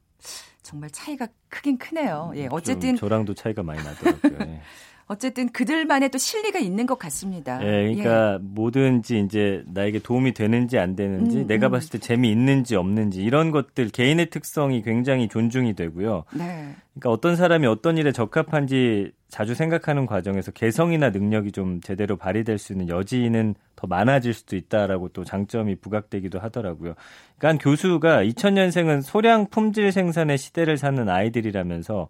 정말 0.61 0.89
차이가 0.91 1.27
크긴 1.49 1.77
크네요. 1.77 2.31
예, 2.35 2.43
좀 2.43 2.53
어쨌든 2.53 2.95
저랑도 2.95 3.33
차이가 3.33 3.63
많이 3.63 3.81
나더라고요. 3.83 4.37
예. 4.41 4.61
어쨌든 5.09 5.49
그들만의 5.49 6.09
또 6.09 6.19
실리가 6.19 6.59
있는 6.59 6.85
것 6.85 6.99
같습니다. 6.99 7.59
예, 7.63 7.95
그러니까 7.95 8.37
뭐든지 8.43 9.19
이제 9.21 9.63
나에게 9.65 9.97
도움이 9.97 10.35
되는지 10.35 10.77
안 10.77 10.95
되는지 10.95 11.39
음, 11.39 11.47
내가 11.47 11.67
음. 11.67 11.71
봤을 11.71 11.89
때 11.89 11.97
재미 11.97 12.31
있는지 12.31 12.75
없는지 12.75 13.23
이런 13.23 13.49
것들 13.49 13.89
개인의 13.89 14.29
특성이 14.29 14.83
굉장히 14.83 15.27
존중이 15.27 15.73
되고요. 15.73 16.25
예. 16.35 16.37
네. 16.37 16.75
그러니까 16.93 17.09
어떤 17.09 17.35
사람이 17.35 17.65
어떤 17.65 17.97
일에 17.97 18.11
적합한지 18.11 19.11
자주 19.29 19.55
생각하는 19.55 20.05
과정에서 20.05 20.51
개성이나 20.51 21.09
능력이 21.09 21.53
좀 21.53 21.81
제대로 21.81 22.15
발휘될 22.15 22.59
수 22.59 22.73
있는 22.73 22.87
여지는 22.87 23.55
더 23.75 23.87
많아질 23.87 24.35
수도 24.35 24.55
있다라고 24.55 25.09
또 25.09 25.23
장점이 25.23 25.77
부각되기도 25.77 26.39
하더라고요. 26.39 26.93
그러니까 27.39 27.47
한 27.47 27.57
교수가 27.57 28.25
2000년생은 28.25 29.01
소량 29.01 29.47
품질 29.47 29.91
생산의 29.91 30.37
시대를 30.37 30.77
사는 30.77 31.09
아이들이라면서 31.09 32.09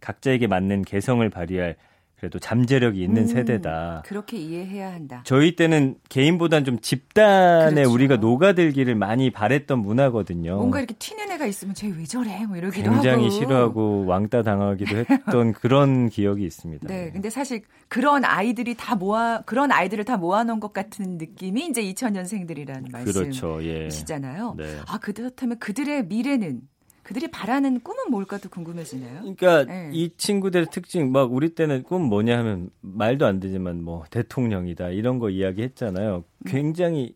각자에게 0.00 0.46
맞는 0.46 0.82
개성을 0.82 1.28
발휘할 1.28 1.76
그래도 2.18 2.40
잠재력이 2.40 3.00
있는 3.00 3.22
음, 3.22 3.26
세대다. 3.28 4.02
그렇게 4.04 4.36
이해해야 4.38 4.92
한다. 4.92 5.22
저희 5.24 5.54
때는 5.54 5.94
개인보단 6.08 6.64
좀 6.64 6.80
집단에 6.80 7.74
그렇죠. 7.76 7.92
우리가 7.92 8.16
녹아들기를 8.16 8.96
많이 8.96 9.30
바랬던 9.30 9.78
문화거든요. 9.78 10.56
뭔가 10.56 10.78
이렇게 10.80 10.94
튀는 10.98 11.30
애가 11.30 11.46
있으면 11.46 11.74
쟤 11.74 11.88
왜 11.88 12.04
저래? 12.04 12.44
뭐 12.44 12.56
이러기도 12.56 12.90
굉장히 12.90 13.24
하고. 13.26 13.30
싫어하고 13.30 14.04
왕따 14.06 14.42
당하기도 14.42 14.96
했던 15.08 15.52
그런 15.54 16.08
기억이 16.08 16.44
있습니다. 16.44 16.88
네, 16.88 17.10
근데 17.12 17.30
사실 17.30 17.62
그런 17.86 18.24
아이들이 18.24 18.74
다 18.76 18.96
모아 18.96 19.40
그런 19.46 19.70
아이들을 19.70 20.04
다 20.04 20.16
모아 20.16 20.42
놓은 20.42 20.58
것 20.60 20.72
같은 20.72 21.18
느낌이 21.18 21.66
이제 21.66 21.82
2000년생들이라는 21.82 22.92
그렇죠. 23.04 23.62
예. 23.64 23.82
말씀이시잖아요. 23.84 24.54
네. 24.58 24.76
아 24.88 24.98
그렇다면 24.98 25.58
그들의 25.60 26.06
미래는 26.06 26.60
그들이 27.08 27.30
바라는 27.30 27.80
꿈은 27.80 28.10
뭘까도 28.10 28.50
궁금해지네요. 28.50 29.20
그러니까 29.20 29.64
네. 29.64 29.88
이 29.94 30.10
친구들의 30.18 30.66
특징 30.70 31.10
막 31.10 31.32
우리 31.32 31.54
때는 31.54 31.82
꿈 31.82 32.02
뭐냐 32.02 32.36
하면 32.36 32.68
말도 32.82 33.24
안 33.24 33.40
되지만 33.40 33.82
뭐 33.82 34.04
대통령이다 34.10 34.90
이런 34.90 35.18
거 35.18 35.30
이야기했잖아요. 35.30 36.24
굉장히 36.44 37.14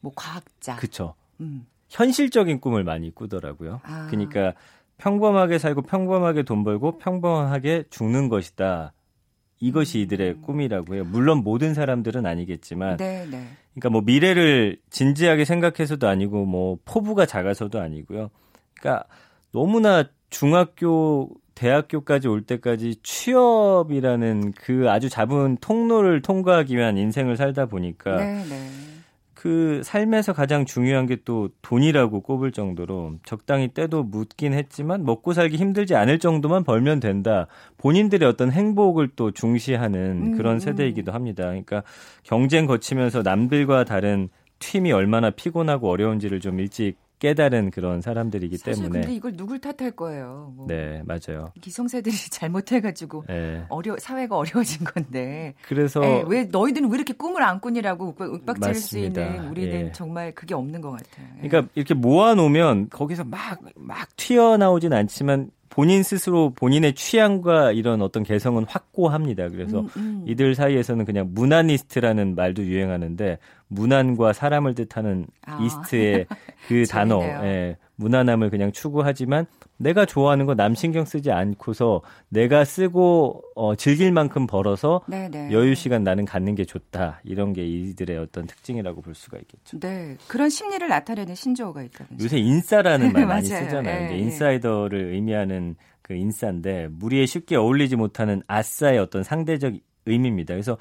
뭐 0.00 0.10
과학자. 0.16 0.76
그쵸 0.76 1.12
음. 1.40 1.66
현실적인 1.90 2.60
꿈을 2.60 2.82
많이 2.82 3.14
꾸더라고요. 3.14 3.80
아. 3.82 4.06
그러니까 4.08 4.54
평범하게 4.96 5.58
살고 5.58 5.82
평범하게 5.82 6.44
돈 6.44 6.64
벌고 6.64 6.96
평범하게 6.96 7.84
죽는 7.90 8.30
것이다. 8.30 8.94
이것이 9.60 10.00
이들의 10.00 10.40
꿈이라고 10.40 10.94
해요. 10.94 11.04
물론 11.04 11.44
모든 11.44 11.74
사람들은 11.74 12.24
아니겠지만 12.24 12.96
네, 12.96 13.26
네. 13.30 13.48
그러니까 13.74 13.90
뭐 13.90 14.00
미래를 14.00 14.80
진지하게 14.88 15.44
생각해서도 15.44 16.08
아니고 16.08 16.46
뭐 16.46 16.78
포부가 16.86 17.26
작아서도 17.26 17.78
아니고요. 17.78 18.30
그러니까 18.80 19.06
너무나 19.56 20.04
중학교 20.28 21.30
대학교까지 21.54 22.28
올 22.28 22.42
때까지 22.42 22.96
취업이라는 23.02 24.52
그 24.52 24.90
아주 24.90 25.08
잡은 25.08 25.56
통로를 25.62 26.20
통과하기 26.20 26.76
위한 26.76 26.98
인생을 26.98 27.38
살다 27.38 27.64
보니까 27.64 28.18
네, 28.18 28.44
네. 28.44 28.68
그 29.32 29.80
삶에서 29.82 30.34
가장 30.34 30.66
중요한 30.66 31.06
게 31.06 31.16
또 31.24 31.48
돈이라고 31.62 32.20
꼽을 32.20 32.52
정도로 32.52 33.14
적당히 33.24 33.68
때도 33.68 34.02
묻긴 34.02 34.52
했지만 34.52 35.06
먹고 35.06 35.32
살기 35.32 35.56
힘들지 35.56 35.94
않을 35.94 36.18
정도만 36.18 36.62
벌면 36.62 37.00
된다. 37.00 37.46
본인들의 37.78 38.28
어떤 38.28 38.52
행복을 38.52 39.08
또 39.16 39.30
중시하는 39.30 40.00
음, 40.00 40.36
그런 40.36 40.56
음. 40.56 40.58
세대이기도 40.58 41.12
합니다. 41.12 41.44
그러니까 41.44 41.82
경쟁 42.24 42.66
거치면서 42.66 43.22
남들과 43.22 43.84
다른 43.84 44.28
팀이 44.58 44.92
얼마나 44.92 45.30
피곤하고 45.30 45.88
어려운지를 45.88 46.40
좀 46.40 46.60
일찍 46.60 46.98
깨달은 47.18 47.70
그런 47.70 48.00
사람들이기 48.02 48.58
사실 48.58 48.82
때문에 48.82 49.00
근데 49.00 49.14
이걸 49.14 49.32
누굴 49.36 49.58
탓할 49.58 49.92
거예요. 49.92 50.52
뭐 50.56 50.66
네 50.66 51.02
맞아요. 51.06 51.52
기성세들이 51.60 52.14
잘못해가지고 52.30 53.24
네. 53.28 53.64
어려 53.68 53.96
사회가 53.98 54.36
어려워진 54.36 54.84
건데 54.84 55.54
그래서 55.62 56.04
예, 56.04 56.24
왜 56.26 56.44
너희들은 56.44 56.90
왜 56.90 56.96
이렇게 56.96 57.12
꿈을 57.14 57.42
안 57.42 57.60
꾸니라고 57.60 58.14
윽박- 58.14 58.32
윽박지를 58.34 58.74
수. 58.74 58.98
있는 58.98 59.48
우리는 59.48 59.86
예. 59.86 59.92
정말 59.92 60.32
그게 60.34 60.54
없는 60.54 60.80
것 60.80 60.90
같아요. 60.90 61.26
예. 61.42 61.48
그러니까 61.48 61.70
이렇게 61.74 61.94
모아놓으면 61.94 62.90
거기서 62.90 63.24
막, 63.24 63.60
막 63.76 64.08
튀어나오진 64.16 64.92
않지만 64.92 65.50
본인 65.76 66.02
스스로 66.02 66.54
본인의 66.54 66.94
취향과 66.94 67.72
이런 67.72 68.00
어떤 68.00 68.22
개성은 68.22 68.64
확고합니다. 68.66 69.50
그래서 69.50 69.80
음, 69.80 69.88
음. 69.98 70.24
이들 70.26 70.54
사이에서는 70.54 71.04
그냥 71.04 71.28
무난이스트라는 71.34 72.34
말도 72.34 72.64
유행하는데 72.64 73.36
무난과 73.68 74.32
사람을 74.32 74.74
뜻하는 74.74 75.26
아. 75.44 75.58
이스트의 75.62 76.24
그 76.66 76.86
단어. 76.88 77.22
예, 77.22 77.76
무난함을 77.96 78.50
그냥 78.50 78.72
추구하지만 78.72 79.46
내가 79.78 80.04
좋아하는 80.04 80.46
거 80.46 80.54
남 80.54 80.74
신경 80.74 81.04
쓰지 81.04 81.30
않고서 81.30 82.02
내가 82.28 82.64
쓰고 82.64 83.42
어, 83.54 83.74
즐길 83.74 84.12
만큼 84.12 84.46
벌어서 84.46 85.02
네, 85.06 85.28
네. 85.28 85.50
여유 85.52 85.74
시간 85.74 86.02
나는 86.04 86.24
갖는 86.24 86.54
게 86.54 86.64
좋다. 86.64 87.20
이런 87.24 87.52
게 87.52 87.66
이들의 87.66 88.16
어떤 88.18 88.46
특징이라고 88.46 89.00
볼 89.02 89.14
수가 89.14 89.38
있겠죠. 89.38 89.78
네, 89.80 90.16
그런 90.28 90.48
심리를 90.48 90.86
나타내는 90.88 91.34
신조어가 91.34 91.82
있다면서요. 91.82 92.24
요새 92.24 92.38
인싸라는 92.38 93.12
말 93.14 93.26
많이. 93.26 93.46
쓰잖아요. 93.46 94.12
예. 94.12 94.18
인사이더를 94.18 95.12
의미하는 95.14 95.76
그 96.02 96.14
인싸인데 96.14 96.88
무리에 96.90 97.26
쉽게 97.26 97.56
어울리지 97.56 97.96
못하는 97.96 98.42
아싸의 98.46 98.98
어떤 98.98 99.22
상대적 99.22 99.74
의미입니다. 100.06 100.54
그래서 100.54 100.78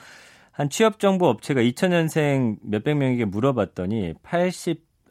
한 0.52 0.70
취업 0.70 1.00
정보 1.00 1.28
업체가 1.28 1.62
2000년생 1.62 2.58
몇백 2.62 2.96
명에게 2.98 3.26
물어봤더니 3.26 4.14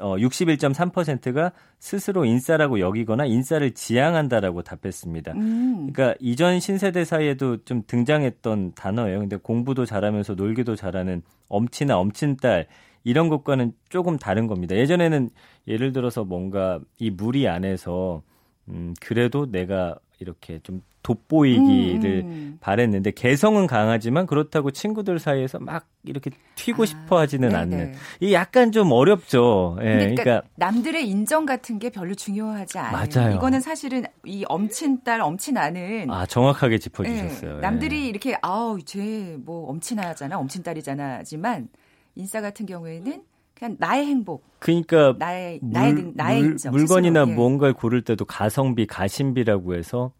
어, 0.00 0.16
61.3%가 0.16 1.52
스스로 1.78 2.24
인싸라고 2.24 2.80
여기거나 2.80 3.26
인싸를 3.26 3.72
지향한다라고 3.72 4.62
답했습니다. 4.62 5.32
음. 5.32 5.92
그러니까 5.92 6.16
이전 6.20 6.58
신세대 6.58 7.04
사이에도 7.04 7.58
좀 7.64 7.82
등장했던 7.86 8.72
단어예요. 8.74 9.20
근데 9.20 9.36
공부도 9.36 9.86
잘하면서 9.86 10.34
놀기도 10.34 10.74
잘하는 10.74 11.22
엄친아, 11.48 11.96
엄친딸 11.96 12.66
이런 13.04 13.28
것과는 13.28 13.72
조금 13.88 14.18
다른 14.18 14.46
겁니다. 14.46 14.74
예전에는 14.74 15.30
예를 15.68 15.92
들어서 15.92 16.24
뭔가 16.24 16.80
이 16.98 17.10
무리 17.10 17.46
안에서 17.46 18.22
음, 18.68 18.94
그래도 19.00 19.50
내가 19.50 19.96
이렇게 20.20 20.60
좀 20.62 20.82
돋보이기를 21.02 22.22
음, 22.24 22.28
음. 22.30 22.58
바랬는데 22.60 23.10
개성은 23.10 23.66
강하지만 23.66 24.26
그렇다고 24.26 24.70
친구들 24.70 25.18
사이에서 25.18 25.58
막 25.58 25.86
이렇게 26.04 26.30
튀고 26.54 26.84
아, 26.84 26.86
싶어 26.86 27.18
하지는 27.18 27.50
네네. 27.50 27.60
않는. 27.60 27.92
이 28.20 28.32
약간 28.32 28.72
좀 28.72 28.90
어렵죠. 28.90 29.76
예. 29.80 29.84
그러니까, 29.84 30.22
그러니까, 30.22 30.48
남들의 30.56 31.06
인정 31.08 31.44
같은 31.44 31.78
게 31.78 31.90
별로 31.90 32.14
중요하지 32.14 32.78
않아요. 32.78 33.06
맞아요. 33.14 33.34
이거는 33.36 33.60
사실은 33.60 34.04
이 34.24 34.44
엄친 34.48 35.02
딸, 35.04 35.20
엄친 35.20 35.58
아는 35.58 36.10
아, 36.10 36.24
정확하게 36.26 36.78
짚어 36.78 37.04
주셨어요. 37.04 37.56
예. 37.56 37.60
남들이 37.60 38.04
예. 38.04 38.08
이렇게 38.08 38.36
아우, 38.40 38.78
쟤 38.82 39.36
뭐 39.44 39.68
엄친아잖아, 39.70 40.38
엄친 40.38 40.62
딸이잖아지만 40.62 41.68
인싸 42.14 42.40
같은 42.40 42.64
경우에는 42.66 43.22
그냥 43.54 43.76
나의 43.78 44.06
행복. 44.06 44.44
그러니까 44.58 45.14
나의 45.18 45.60
나의 45.62 45.92
물, 45.92 46.12
나의 46.14 46.42
물, 46.42 46.50
인정, 46.52 46.72
물건이나 46.72 47.20
스스로, 47.20 47.32
예. 47.32 47.36
뭔가를 47.36 47.74
고를 47.74 48.02
때도 48.02 48.24
가성비, 48.24 48.86
가심비라고 48.86 49.74
해서 49.74 50.12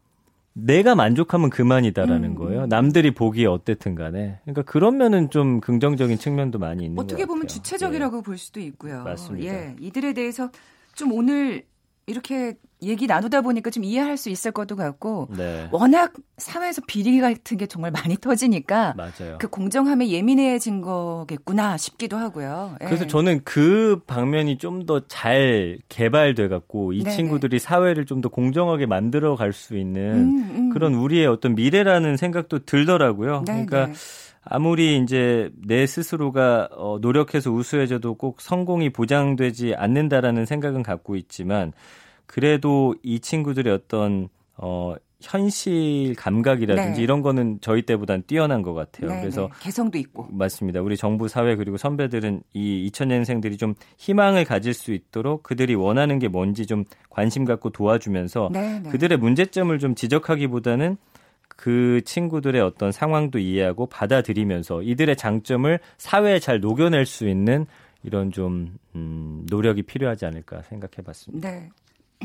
내가 0.52 0.94
만족하면 0.94 1.50
그만이다라는 1.50 2.30
음, 2.30 2.34
거예요. 2.36 2.64
음. 2.64 2.68
남들이 2.68 3.12
보기에 3.12 3.46
어땠든 3.46 3.96
간에. 3.96 4.38
그러니까 4.44 4.62
그런 4.62 4.96
면은 4.96 5.30
좀 5.30 5.60
긍정적인 5.60 6.18
측면도 6.18 6.58
많이 6.60 6.84
있는 6.84 6.98
어떻게 6.98 7.26
보면 7.26 7.48
주체적이라고 7.48 8.18
예. 8.18 8.22
볼 8.22 8.38
수도 8.38 8.60
있고요. 8.60 9.02
맞습니다. 9.02 9.52
예. 9.52 9.76
이들에 9.80 10.12
대해서 10.12 10.50
좀 10.94 11.12
오늘 11.12 11.64
이렇게 12.06 12.54
얘기 12.84 13.06
나누다 13.06 13.40
보니까 13.42 13.70
좀 13.70 13.84
이해할 13.84 14.16
수 14.16 14.30
있을 14.30 14.52
것도 14.52 14.76
같고 14.76 15.28
네. 15.36 15.68
워낙 15.72 16.12
사회에서 16.38 16.82
비리 16.86 17.20
같은 17.20 17.56
게 17.56 17.66
정말 17.66 17.90
많이 17.90 18.16
터지니까 18.16 18.94
맞아요. 18.96 19.38
그 19.38 19.48
공정함에 19.48 20.08
예민해진 20.08 20.80
거겠구나 20.80 21.76
싶기도 21.76 22.16
하고요. 22.16 22.76
예. 22.80 22.86
그래서 22.86 23.06
저는 23.06 23.40
그 23.44 24.00
방면이 24.06 24.58
좀 24.58 24.86
더 24.86 25.00
잘 25.08 25.78
개발돼 25.88 26.48
갖고 26.48 26.92
이 26.92 27.02
네네. 27.04 27.16
친구들이 27.16 27.58
사회를 27.58 28.06
좀 28.06 28.20
더 28.20 28.28
공정하게 28.28 28.86
만들어 28.86 29.36
갈 29.36 29.52
수 29.52 29.76
있는 29.76 30.12
음, 30.14 30.50
음. 30.54 30.70
그런 30.70 30.94
우리의 30.94 31.26
어떤 31.26 31.54
미래라는 31.54 32.16
생각도 32.16 32.64
들더라고요. 32.64 33.44
네네. 33.46 33.66
그러니까 33.66 33.94
아무리 34.44 34.98
이제 34.98 35.50
내 35.56 35.86
스스로가 35.86 36.68
어, 36.72 36.98
노력해서 37.00 37.50
우수해져도 37.50 38.14
꼭 38.16 38.40
성공이 38.40 38.90
보장되지 38.90 39.74
않는다라는 39.76 40.44
생각은 40.44 40.82
갖고 40.82 41.16
있지만 41.16 41.72
그래도 42.26 42.95
이 43.02 43.21
친구들의 43.21 43.73
어떤 43.73 44.28
어 44.57 44.95
현실 45.25 46.14
감각이라든지 46.16 46.99
네. 46.99 47.02
이런 47.02 47.23
거는 47.23 47.59
저희 47.62 47.83
때보단 47.83 48.25
뛰어난 48.26 48.62
것 48.62 48.75
같아요. 48.75 49.11
네, 49.11 49.21
그래서 49.21 49.43
네. 49.43 49.49
개성도 49.61 49.97
있고 49.99 50.28
맞습니다. 50.31 50.83
우리 50.83 50.97
정부 50.97 51.28
사회 51.28 51.57
그리고 51.57 51.76
선배들은 51.78 52.43
이 52.52 52.90
2000년생들이 52.90 53.59
좀 53.59 53.75
희망을 53.97 54.45
가질 54.45 54.75
수 54.75 54.93
있도록 54.93 55.43
그들이 55.43 55.75
원하는 55.75 56.19
게 56.19 56.28
뭔지 56.28 56.66
좀 56.66 56.85
관심 57.09 57.45
갖고 57.45 57.71
도와주면서 57.71 58.50
네, 58.52 58.81
네. 58.81 58.90
그들의 58.90 59.16
문제점을 59.19 59.76
좀 59.78 59.95
지적하기보다는 59.95 60.99
그 61.49 62.00
친구들의 62.04 62.61
어떤 62.61 62.93
상황도 62.93 63.38
이해하고 63.38 63.87
받아들이면서 63.87 64.83
이들의 64.83 65.16
장점을 65.16 65.78
사회에 65.97 66.38
잘 66.38 66.61
녹여낼 66.61 67.06
수 67.06 67.28
있는 67.28 67.67
이런 68.02 68.30
좀 68.30 68.76
음, 68.95 69.47
노력이 69.49 69.82
필요하지 69.82 70.26
않을까 70.26 70.63
생각해 70.63 71.02
봤습니다. 71.04 71.50
네. 71.50 71.71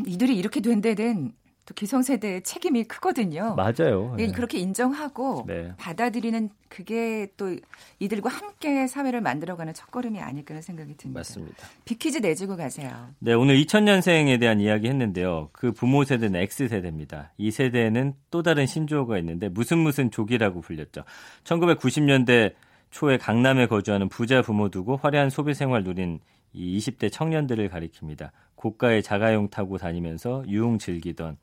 이들이 0.06 0.38
이렇게 0.38 0.60
된 0.62 0.82
데는 0.82 1.34
또 1.70 1.76
기성세대의 1.76 2.42
책임이 2.42 2.86
크거든요. 2.86 3.54
맞아요. 3.54 4.16
네. 4.18 4.32
그렇게 4.32 4.58
인정하고 4.58 5.46
네. 5.48 5.72
받아들이는 5.78 6.50
그게 6.68 7.28
또 7.38 7.56
이들과 8.00 8.28
함께 8.28 8.88
사회를 8.88 9.22
만들어가는 9.22 9.76
첫걸음이 9.76 10.20
아닐까 10.20 10.56
하는 10.56 10.64
생각이 10.64 10.98
듭니다. 10.98 11.20
맞습니다. 11.20 11.68
비퀴즈 11.86 12.20
내주고 12.20 12.58
가세요. 12.58 13.10
네, 13.20 13.34
오늘 13.34 13.56
2000년생에 13.62 14.40
대한 14.40 14.60
이야기 14.60 14.88
했는데요. 14.88 15.50
그 15.52 15.72
부모 15.72 16.04
세대는 16.04 16.40
X세대입니다. 16.42 17.34
이 17.38 17.52
세대에는 17.52 18.14
또 18.32 18.42
다른 18.42 18.66
신조어가 18.66 19.20
있는데 19.20 19.48
무슨 19.50 19.78
무슨 19.78 20.10
족이라고 20.10 20.62
불렸죠. 20.62 21.04
1990년대 21.44 22.54
초에 22.90 23.18
강남에 23.18 23.68
거주하는 23.68 24.10
부자 24.10 24.42
부모 24.42 24.70
두고 24.70 24.98
화려한 24.98 25.30
소비 25.30 25.54
생활 25.54 25.84
누린 25.84 26.20
이 26.54 26.78
20대 26.78 27.12
청년들을 27.12 27.70
가리킵니다. 27.70 28.32
고가의 28.56 29.04
자가용 29.04 29.50
타고 29.50 29.78
다니면서 29.78 30.44
유흥 30.48 30.78
즐기던 30.80 31.38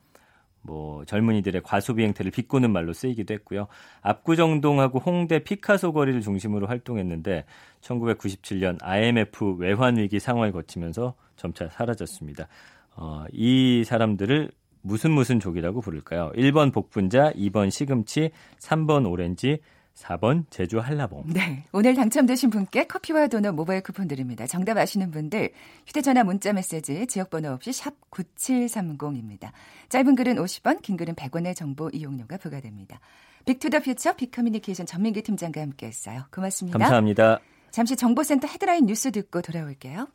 뭐 0.61 1.05
젊은이들의 1.05 1.61
과소비 1.63 2.03
행태를 2.03 2.31
비꼬는 2.31 2.71
말로 2.71 2.93
쓰이기도 2.93 3.33
했고요. 3.33 3.67
압구정동하고 4.01 4.99
홍대 4.99 5.39
피카소 5.39 5.93
거리를 5.93 6.21
중심으로 6.21 6.67
활동했는데 6.67 7.45
1997년 7.81 8.77
IMF 8.81 9.55
외환 9.57 9.97
위기 9.97 10.19
상황을 10.19 10.51
거치면서 10.51 11.15
점차 11.37 11.69
사라졌습니다. 11.69 12.47
어, 12.95 13.25
이 13.31 13.83
사람들을 13.85 14.51
무슨 14.81 15.11
무슨 15.11 15.39
족이라고 15.39 15.81
부를까요? 15.81 16.31
1번 16.35 16.73
복분자, 16.73 17.31
2번 17.33 17.71
시금치, 17.71 18.31
3번 18.59 19.09
오렌지, 19.09 19.59
4번 19.97 20.45
제주 20.49 20.79
한라봉. 20.79 21.23
네. 21.27 21.63
오늘 21.71 21.95
당첨되신 21.95 22.49
분께 22.49 22.85
커피와 22.85 23.27
도넛 23.27 23.55
모바일 23.55 23.81
쿠폰 23.81 24.07
드립니다. 24.07 24.45
정답 24.45 24.77
아시는 24.77 25.11
분들 25.11 25.51
휴대전화 25.87 26.23
문자 26.23 26.53
메시지 26.53 27.07
지역번호 27.07 27.49
없이 27.51 27.73
샵 27.73 27.93
9730입니다. 28.11 29.51
짧은 29.89 30.15
글은 30.15 30.35
50원, 30.35 30.81
긴 30.81 30.97
글은 30.97 31.15
100원의 31.15 31.55
정보 31.55 31.89
이용료가 31.89 32.37
부과됩니다. 32.37 32.99
빅투더퓨처 33.45 34.13
빅커뮤니케이션 34.17 34.85
전민기 34.85 35.23
팀장과 35.23 35.61
함께했어요. 35.61 36.25
고맙습니다. 36.31 36.77
감사합니다. 36.77 37.39
잠시 37.71 37.95
정보센터 37.95 38.47
헤드라인 38.47 38.85
뉴스 38.85 39.11
듣고 39.11 39.41
돌아올게요. 39.41 40.07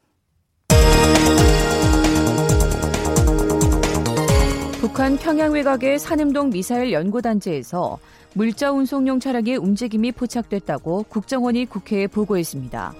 북한 4.80 5.16
평양 5.16 5.52
외곽의 5.52 6.00
산음동 6.00 6.50
미사일 6.50 6.92
연구단지에서 6.92 7.98
물자 8.34 8.72
운송용 8.72 9.20
차량의 9.20 9.56
움직임이 9.56 10.10
포착됐다고 10.10 11.04
국정원이 11.08 11.66
국회에 11.66 12.06
보고했습니다. 12.06 12.94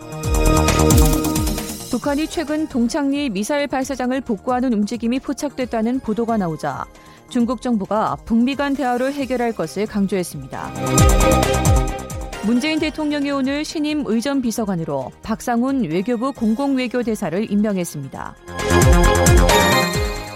북한이 1.91 2.27
최근 2.29 2.67
동창리 2.69 3.31
미사일 3.31 3.67
발사장을 3.67 4.19
복구하는 4.23 4.73
움직임이 4.73 5.19
포착됐다는 5.21 6.01
보도가 6.01 6.37
나오자 6.37 6.85
중국 7.29 7.63
정부가 7.63 8.17
북미 8.27 8.57
간 8.57 8.75
대화로 8.75 9.11
해결할 9.11 9.53
것을 9.53 9.87
강조했습니다. 9.87 10.71
문재인 12.45 12.79
대통령이 12.79 13.31
오늘 13.31 13.65
신임 13.65 14.05
의전 14.07 14.43
비서관으로 14.43 15.13
박상훈 15.23 15.85
외교부 15.85 16.33
공공외교대사를 16.33 17.51
임명했습니다. 17.51 18.37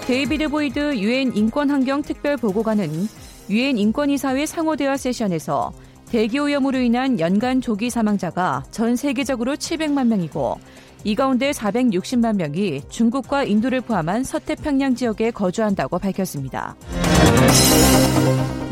데이비드 0.06 0.48
보이드 0.48 0.96
유엔 0.96 1.34
인권환경 1.34 2.02
특별보고관은 2.02 3.08
유엔 3.48 3.78
인권이사회 3.78 4.46
상호대화 4.46 4.96
세션에서 4.96 5.72
대기오염으로 6.10 6.78
인한 6.78 7.18
연간 7.20 7.60
조기 7.60 7.90
사망자가 7.90 8.64
전 8.70 8.96
세계적으로 8.96 9.54
700만 9.54 10.06
명이고 10.06 10.58
이 11.04 11.14
가운데 11.14 11.50
460만 11.52 12.36
명이 12.36 12.82
중국과 12.88 13.44
인도를 13.44 13.80
포함한 13.80 14.24
서태평양 14.24 14.94
지역에 14.94 15.30
거주한다고 15.30 15.98
밝혔습니다. 15.98 16.76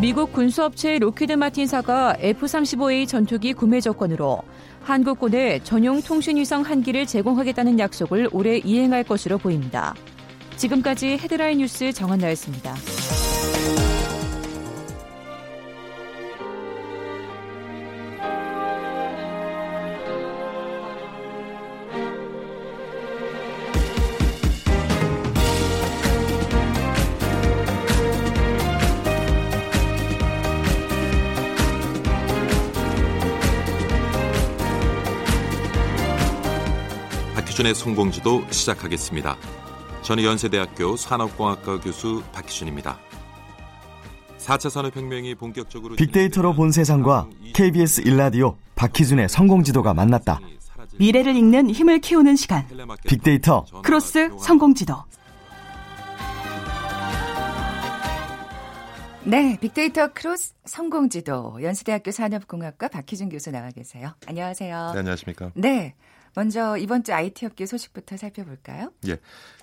미국 0.01 0.33
군수업체 0.33 0.99
록히드 0.99 1.33
마틴사가 1.33 2.17
F-35A 2.19 3.07
전투기 3.07 3.53
구매 3.53 3.81
조건으로 3.81 4.41
한국군에 4.83 5.61
전용 5.63 6.03
통신위성 6.03 6.63
한 6.63 6.83
기를 6.83 7.07
제공하겠다는 7.07 7.79
약속을 7.79 8.29
올해 8.33 8.59
이행할 8.59 9.05
것으로 9.05 9.39
보입니다. 9.39 9.95
지금까지 10.57 11.19
헤드라인 11.19 11.59
뉴스 11.59 11.93
정한나였습니다. 11.93 12.75
박희준의 37.65 37.75
성공지도 37.75 38.45
시작하겠습니다. 38.51 39.37
저는 40.03 40.23
연세대학교 40.23 40.97
산업공학과 40.97 41.81
교수 41.81 42.23
박희준입니다. 42.33 42.99
4차 44.39 44.69
산업혁명이 44.69 45.35
본격적으로 45.35 45.97
빅데이터로 45.97 46.53
본 46.53 46.71
세상과 46.71 47.27
KBS 47.55 48.03
일라디오 48.03 48.57
박희준의 48.75 49.31
성공지도가 49.31 49.95
만났다. 49.95 50.41
미래를 50.99 51.35
읽는 51.37 51.71
힘을 51.71 52.01
키우는 52.01 52.37
시간. 52.37 52.67
빅데이터 53.09 53.65
크로스 53.83 54.37
성공지도. 54.39 54.97
네, 59.25 59.57
빅데이터 59.59 60.13
크로스 60.13 60.53
성공지도 60.67 61.63
연세대학교 61.63 62.11
산업공학과 62.11 62.89
박희준 62.89 63.31
교수 63.31 63.51
나와 63.51 63.71
계세요. 63.71 64.13
안녕하세요. 64.27 64.91
네, 64.93 64.99
안녕하십니까? 64.99 65.53
네. 65.55 65.95
먼저 66.35 66.77
이번 66.77 67.05
주 67.05 67.13
IT 67.13 67.47
업계 67.47 67.67
소식부터 67.67 68.17
살펴볼까요? 68.17 68.93
예. 69.07 69.13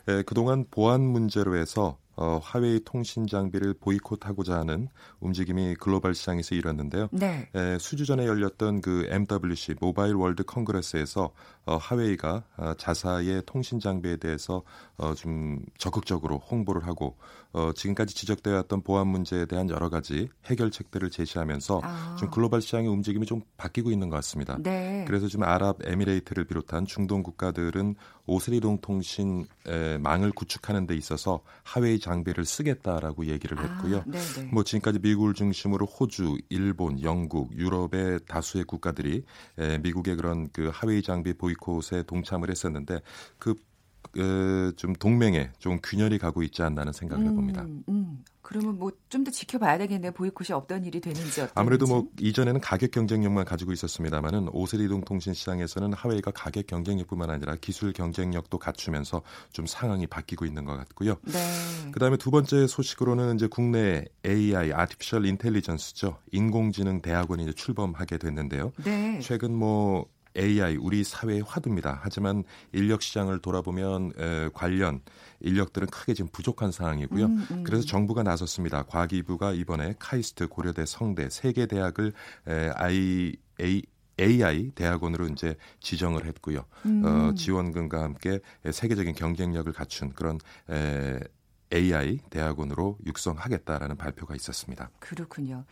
에, 0.08 0.24
그동안 0.24 0.66
보안 0.70 1.02
문제로 1.02 1.56
해서 1.56 1.98
어, 2.16 2.40
화웨이 2.42 2.82
통신 2.84 3.26
장비를 3.26 3.76
보이콧하고자 3.76 4.58
하는 4.60 4.88
움직임이 5.20 5.76
글로벌 5.76 6.14
시장에서 6.14 6.56
일었는데요. 6.56 7.08
네. 7.12 7.50
에, 7.56 7.78
수주 7.80 8.06
전에 8.06 8.26
열렸던 8.26 8.82
그 8.82 9.08
MWC 9.10 9.76
Mobile 9.80 10.16
World 10.16 10.44
Congress에서 10.44 11.32
어, 11.66 11.78
화웨이가 11.78 12.44
어, 12.58 12.74
자사의 12.78 13.44
통신 13.46 13.80
장비에 13.80 14.18
대해서 14.18 14.64
어, 14.98 15.14
좀 15.14 15.60
적극적으로 15.78 16.38
홍보를 16.38 16.86
하고 16.86 17.16
어, 17.54 17.72
지금까지 17.74 18.16
지적되어 18.16 18.54
왔던 18.56 18.82
보안 18.82 19.08
문제에 19.08 19.46
대한 19.46 19.70
여러 19.70 19.90
가지 19.90 20.30
해결책들을 20.46 21.10
제시하면서 21.10 21.82
아. 21.84 22.16
좀 22.18 22.30
글로벌 22.30 22.62
시장의 22.62 22.88
움직임이 22.90 23.26
좀 23.26 23.42
바뀌고 23.58 23.92
있는 23.92 24.10
것 24.10 24.16
같습니다. 24.18 24.58
네. 24.60 25.04
그래서 25.08 25.28
지금 25.28 25.44
아랍에미레이트를 25.44 26.46
비롯한 26.46 26.86
중동 26.86 27.24
국가들은 27.24 27.96
오스리동 28.32 28.80
통신 28.82 29.46
망을 30.00 30.32
구축하는 30.32 30.88
데 30.88 30.96
있어서 30.96 31.42
하웨이 31.64 32.00
장비를 32.00 32.46
쓰겠다라고 32.46 33.26
얘기를 33.26 33.62
했고요. 33.62 33.98
아. 33.98 34.42
뭐 34.54 34.64
지금까지 34.64 35.00
미국을 35.00 35.34
중심으로 35.34 35.86
호주, 35.86 36.38
일본, 36.50 37.02
영국, 37.02 37.54
유럽의 37.58 38.22
다수의 38.28 38.64
국가들이 38.64 39.24
에, 39.58 39.78
미국의 39.80 40.16
그런 40.16 40.50
그 40.54 40.70
하웨이 40.74 41.02
장비 41.02 41.34
보이콧에 41.34 42.04
동참을 42.08 42.50
했었는데 42.50 43.02
그 43.38 43.56
그, 44.14 44.74
좀 44.76 44.94
동맹에 44.94 45.52
좀 45.60 45.80
균열이 45.82 46.18
가고 46.18 46.44
있지 46.44 46.64
않나는 46.64 46.92
생각을 46.92 47.26
해봅니다. 47.28 47.62
음, 47.62 47.84
음. 47.88 48.24
그러면 48.52 48.78
뭐 48.78 48.92
좀 49.12 49.26
더 49.26 49.30
지켜봐야 49.30 49.78
되겠네요. 49.78 50.14
보이콧이 50.14 50.56
없던 50.56 50.86
일이 50.86 51.02
되는지 51.02 51.42
어떤지. 51.42 51.52
아무래도 51.56 51.86
뭐 51.86 52.08
이전에는 52.18 52.62
가격 52.62 52.92
경쟁력만 52.92 53.44
가지고 53.44 53.74
있었습니다만은 53.74 54.48
오세리 54.54 54.86
이동 54.86 55.04
통신 55.04 55.34
시장에서는 55.34 55.92
하웨이가 55.94 56.32
가격 56.32 56.66
경쟁력뿐만 56.66 57.30
아니라 57.30 57.58
기술 57.60 57.92
경쟁력도 57.92 58.58
갖추면서 58.58 59.22
좀 59.52 59.66
상황이 59.66 60.08
바뀌고 60.08 60.46
있는 60.46 60.64
것 60.64 60.78
같고요. 60.78 61.18
네. 61.24 61.92
그다음에 61.92 62.16
두 62.16 62.32
번째 62.32 62.68
소식으로는 62.68 63.36
이제 63.36 63.48
국내 63.48 64.06
AI, 64.26 64.72
아티피셜 64.72 65.26
인텔리전스죠. 65.26 66.18
인공지능 66.32 67.02
대학원이 67.02 67.44
이제 67.44 67.52
출범하게 67.52 68.18
됐는데요. 68.18 68.72
네. 68.84 69.20
최근 69.22 69.54
뭐 69.54 70.08
AI 70.38 70.78
우리 70.78 71.04
사회의 71.04 71.42
화두입니다. 71.42 72.00
하지만 72.02 72.46
인력 72.72 73.02
시장을 73.02 73.40
돌아보면 73.40 74.14
에, 74.18 74.50
관련 74.54 75.02
인력들은 75.44 75.88
크게 75.90 76.14
지금 76.14 76.30
부족한 76.32 76.72
상황이고요. 76.72 77.26
음, 77.26 77.48
음. 77.52 77.64
그래서 77.64 77.86
정부가 77.86 78.24
나섰습니다. 78.24 78.84
과기부가 78.84 79.54
이번에 79.54 79.96
카이스트, 80.00 80.48
고려대, 80.48 80.86
성대 80.86 81.30
세 81.30 81.52
개 81.52 81.66
대학을 81.66 82.14
에, 82.48 82.70
I, 82.76 83.36
A, 83.60 83.82
AI 84.20 84.72
대학원으로 84.76 85.28
이제 85.28 85.56
지정을 85.80 86.26
했고요. 86.26 86.66
음. 86.86 87.04
어, 87.06 87.34
지원금과 87.36 88.02
함께 88.04 88.40
세계적인 88.70 89.16
경쟁력을 89.16 89.72
갖춘 89.74 90.14
그런 90.14 90.38
에, 90.70 91.20
AI 91.74 92.20
대학원으로 92.30 92.98
육성하겠다라는 93.06 93.98
발표가 93.98 94.36
있었습니다. 94.36 94.90
그렇군요. 95.00 95.66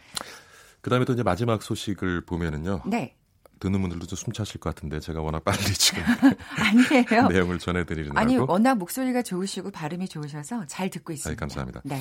그다음에 0.82 1.04
또 1.06 1.14
이제 1.14 1.24
마지막 1.24 1.62
소식을 1.62 2.22
보면은요. 2.26 2.84
네. 2.88 3.16
듣는 3.60 3.82
분들도 3.82 4.06
좀 4.06 4.15
숨차실 4.15 4.60
것 4.60 4.74
같은데 4.74 5.00
제가 5.00 5.22
워낙 5.22 5.43
빨리 5.43 5.60
지금 5.74 6.02
아니에요. 6.56 7.28
내용을 7.30 7.60
전해드리느라고. 7.60 8.17
아니 8.17 8.38
워낙 8.38 8.76
목소리가 8.76 9.22
좋으시고 9.22 9.72
발음이 9.72 10.08
좋으셔서 10.08 10.65
잘 10.67 10.89
듣고 10.89 11.13
있습니다. 11.13 11.30
아이, 11.30 11.36
감사합니다. 11.36 11.82
네. 11.84 12.00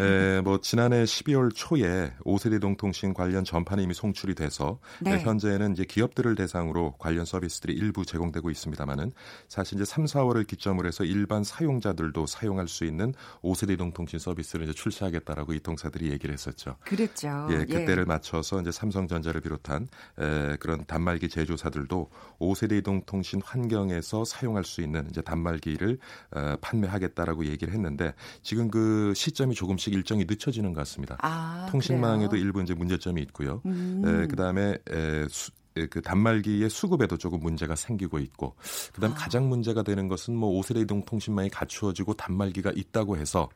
에, 0.00 0.40
뭐 0.40 0.60
지난해 0.60 1.04
12월 1.04 1.50
초에 1.54 2.12
오세대 2.24 2.58
동 2.58 2.76
통신 2.76 3.12
관련 3.12 3.44
전판이 3.44 3.82
이미 3.82 3.94
송출이 3.94 4.34
돼서 4.34 4.78
네. 5.00 5.14
에, 5.14 5.20
현재는 5.20 5.72
이제 5.72 5.84
기업들을 5.84 6.34
대상으로 6.36 6.94
관련 6.98 7.24
서비스들이 7.24 7.72
일부 7.72 8.04
제공되고 8.04 8.50
있습니다만은 8.50 9.12
사실 9.48 9.76
이제 9.76 9.84
3, 9.84 10.04
4월을 10.04 10.46
기점으로 10.46 10.86
해서 10.86 11.04
일반 11.04 11.42
사용자들도 11.42 12.26
사용할 12.26 12.68
수 12.68 12.84
있는 12.84 13.12
오세대 13.42 13.76
동 13.76 13.92
통신 13.92 14.18
서비스를 14.18 14.64
이제 14.64 14.72
출시하겠다라고 14.72 15.54
이 15.54 15.60
통사들이 15.60 16.10
얘기를 16.10 16.32
했었죠. 16.32 16.76
그랬죠. 16.84 17.48
예, 17.50 17.64
그때를 17.64 18.04
맞춰서 18.04 18.60
이제 18.60 18.70
삼성전자를 18.70 19.40
비롯한 19.40 19.88
에, 20.18 20.56
그런 20.56 20.84
단 20.86 20.99
말기 21.00 21.28
제조사들도 21.28 22.10
5세대 22.38 22.78
이동 22.78 23.02
통신 23.06 23.40
환경에서 23.42 24.24
사용할 24.24 24.64
수 24.64 24.80
있는 24.80 25.06
이제 25.10 25.20
단말기를 25.20 25.98
어, 26.32 26.56
판매하겠다라고 26.60 27.46
얘기를 27.46 27.72
했는데 27.72 28.14
지금 28.42 28.70
그 28.70 29.12
시점이 29.14 29.54
조금씩 29.54 29.94
일정이 29.94 30.24
늦춰지는 30.24 30.72
것 30.72 30.80
같습니다. 30.80 31.16
아, 31.20 31.66
통신망에도 31.70 32.30
그래요? 32.30 32.44
일부 32.44 32.62
이제 32.62 32.74
문제점이 32.74 33.20
있고요. 33.22 33.60
음. 33.66 34.02
에, 34.04 34.26
그다음에 34.26 34.78
에, 34.90 35.26
수, 35.28 35.50
에, 35.76 35.86
그 35.86 36.02
단말기의 36.02 36.68
수급에도 36.68 37.16
조금 37.16 37.40
문제가 37.40 37.76
생기고 37.76 38.18
있고 38.18 38.54
그다음 38.92 39.12
아. 39.12 39.14
가장 39.14 39.48
문제가 39.48 39.82
되는 39.82 40.08
것은 40.08 40.34
뭐 40.34 40.60
5세대 40.60 40.82
이동 40.82 41.04
통신망이 41.04 41.48
갖추어지고 41.50 42.14
단말기가 42.14 42.72
있다고 42.74 43.16
해서 43.16 43.48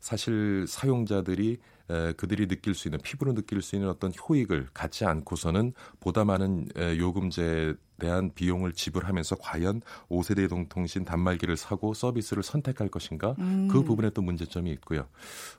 사실 0.00 0.66
사용자들이 0.68 1.58
에, 1.90 2.12
그들이 2.12 2.48
느낄 2.48 2.74
수 2.74 2.88
있는 2.88 3.00
피부로 3.02 3.34
느낄 3.34 3.62
수 3.62 3.76
있는 3.76 3.88
어떤 3.88 4.12
효익을 4.12 4.68
갖지 4.72 5.04
않고서는 5.04 5.72
보다 6.00 6.24
많은 6.24 6.68
에, 6.76 6.98
요금제에 6.98 7.74
대한 8.02 8.32
비용을 8.34 8.72
지불하면서 8.72 9.36
과연 9.36 9.80
5세대 10.10 10.44
이동통신 10.46 11.04
단말기를 11.04 11.56
사고 11.56 11.94
서비스를 11.94 12.42
선택할 12.42 12.88
것인가 12.88 13.36
음. 13.38 13.68
그 13.70 13.84
부분에 13.84 14.10
또 14.10 14.22
문제점이 14.22 14.70
있고요. 14.72 15.06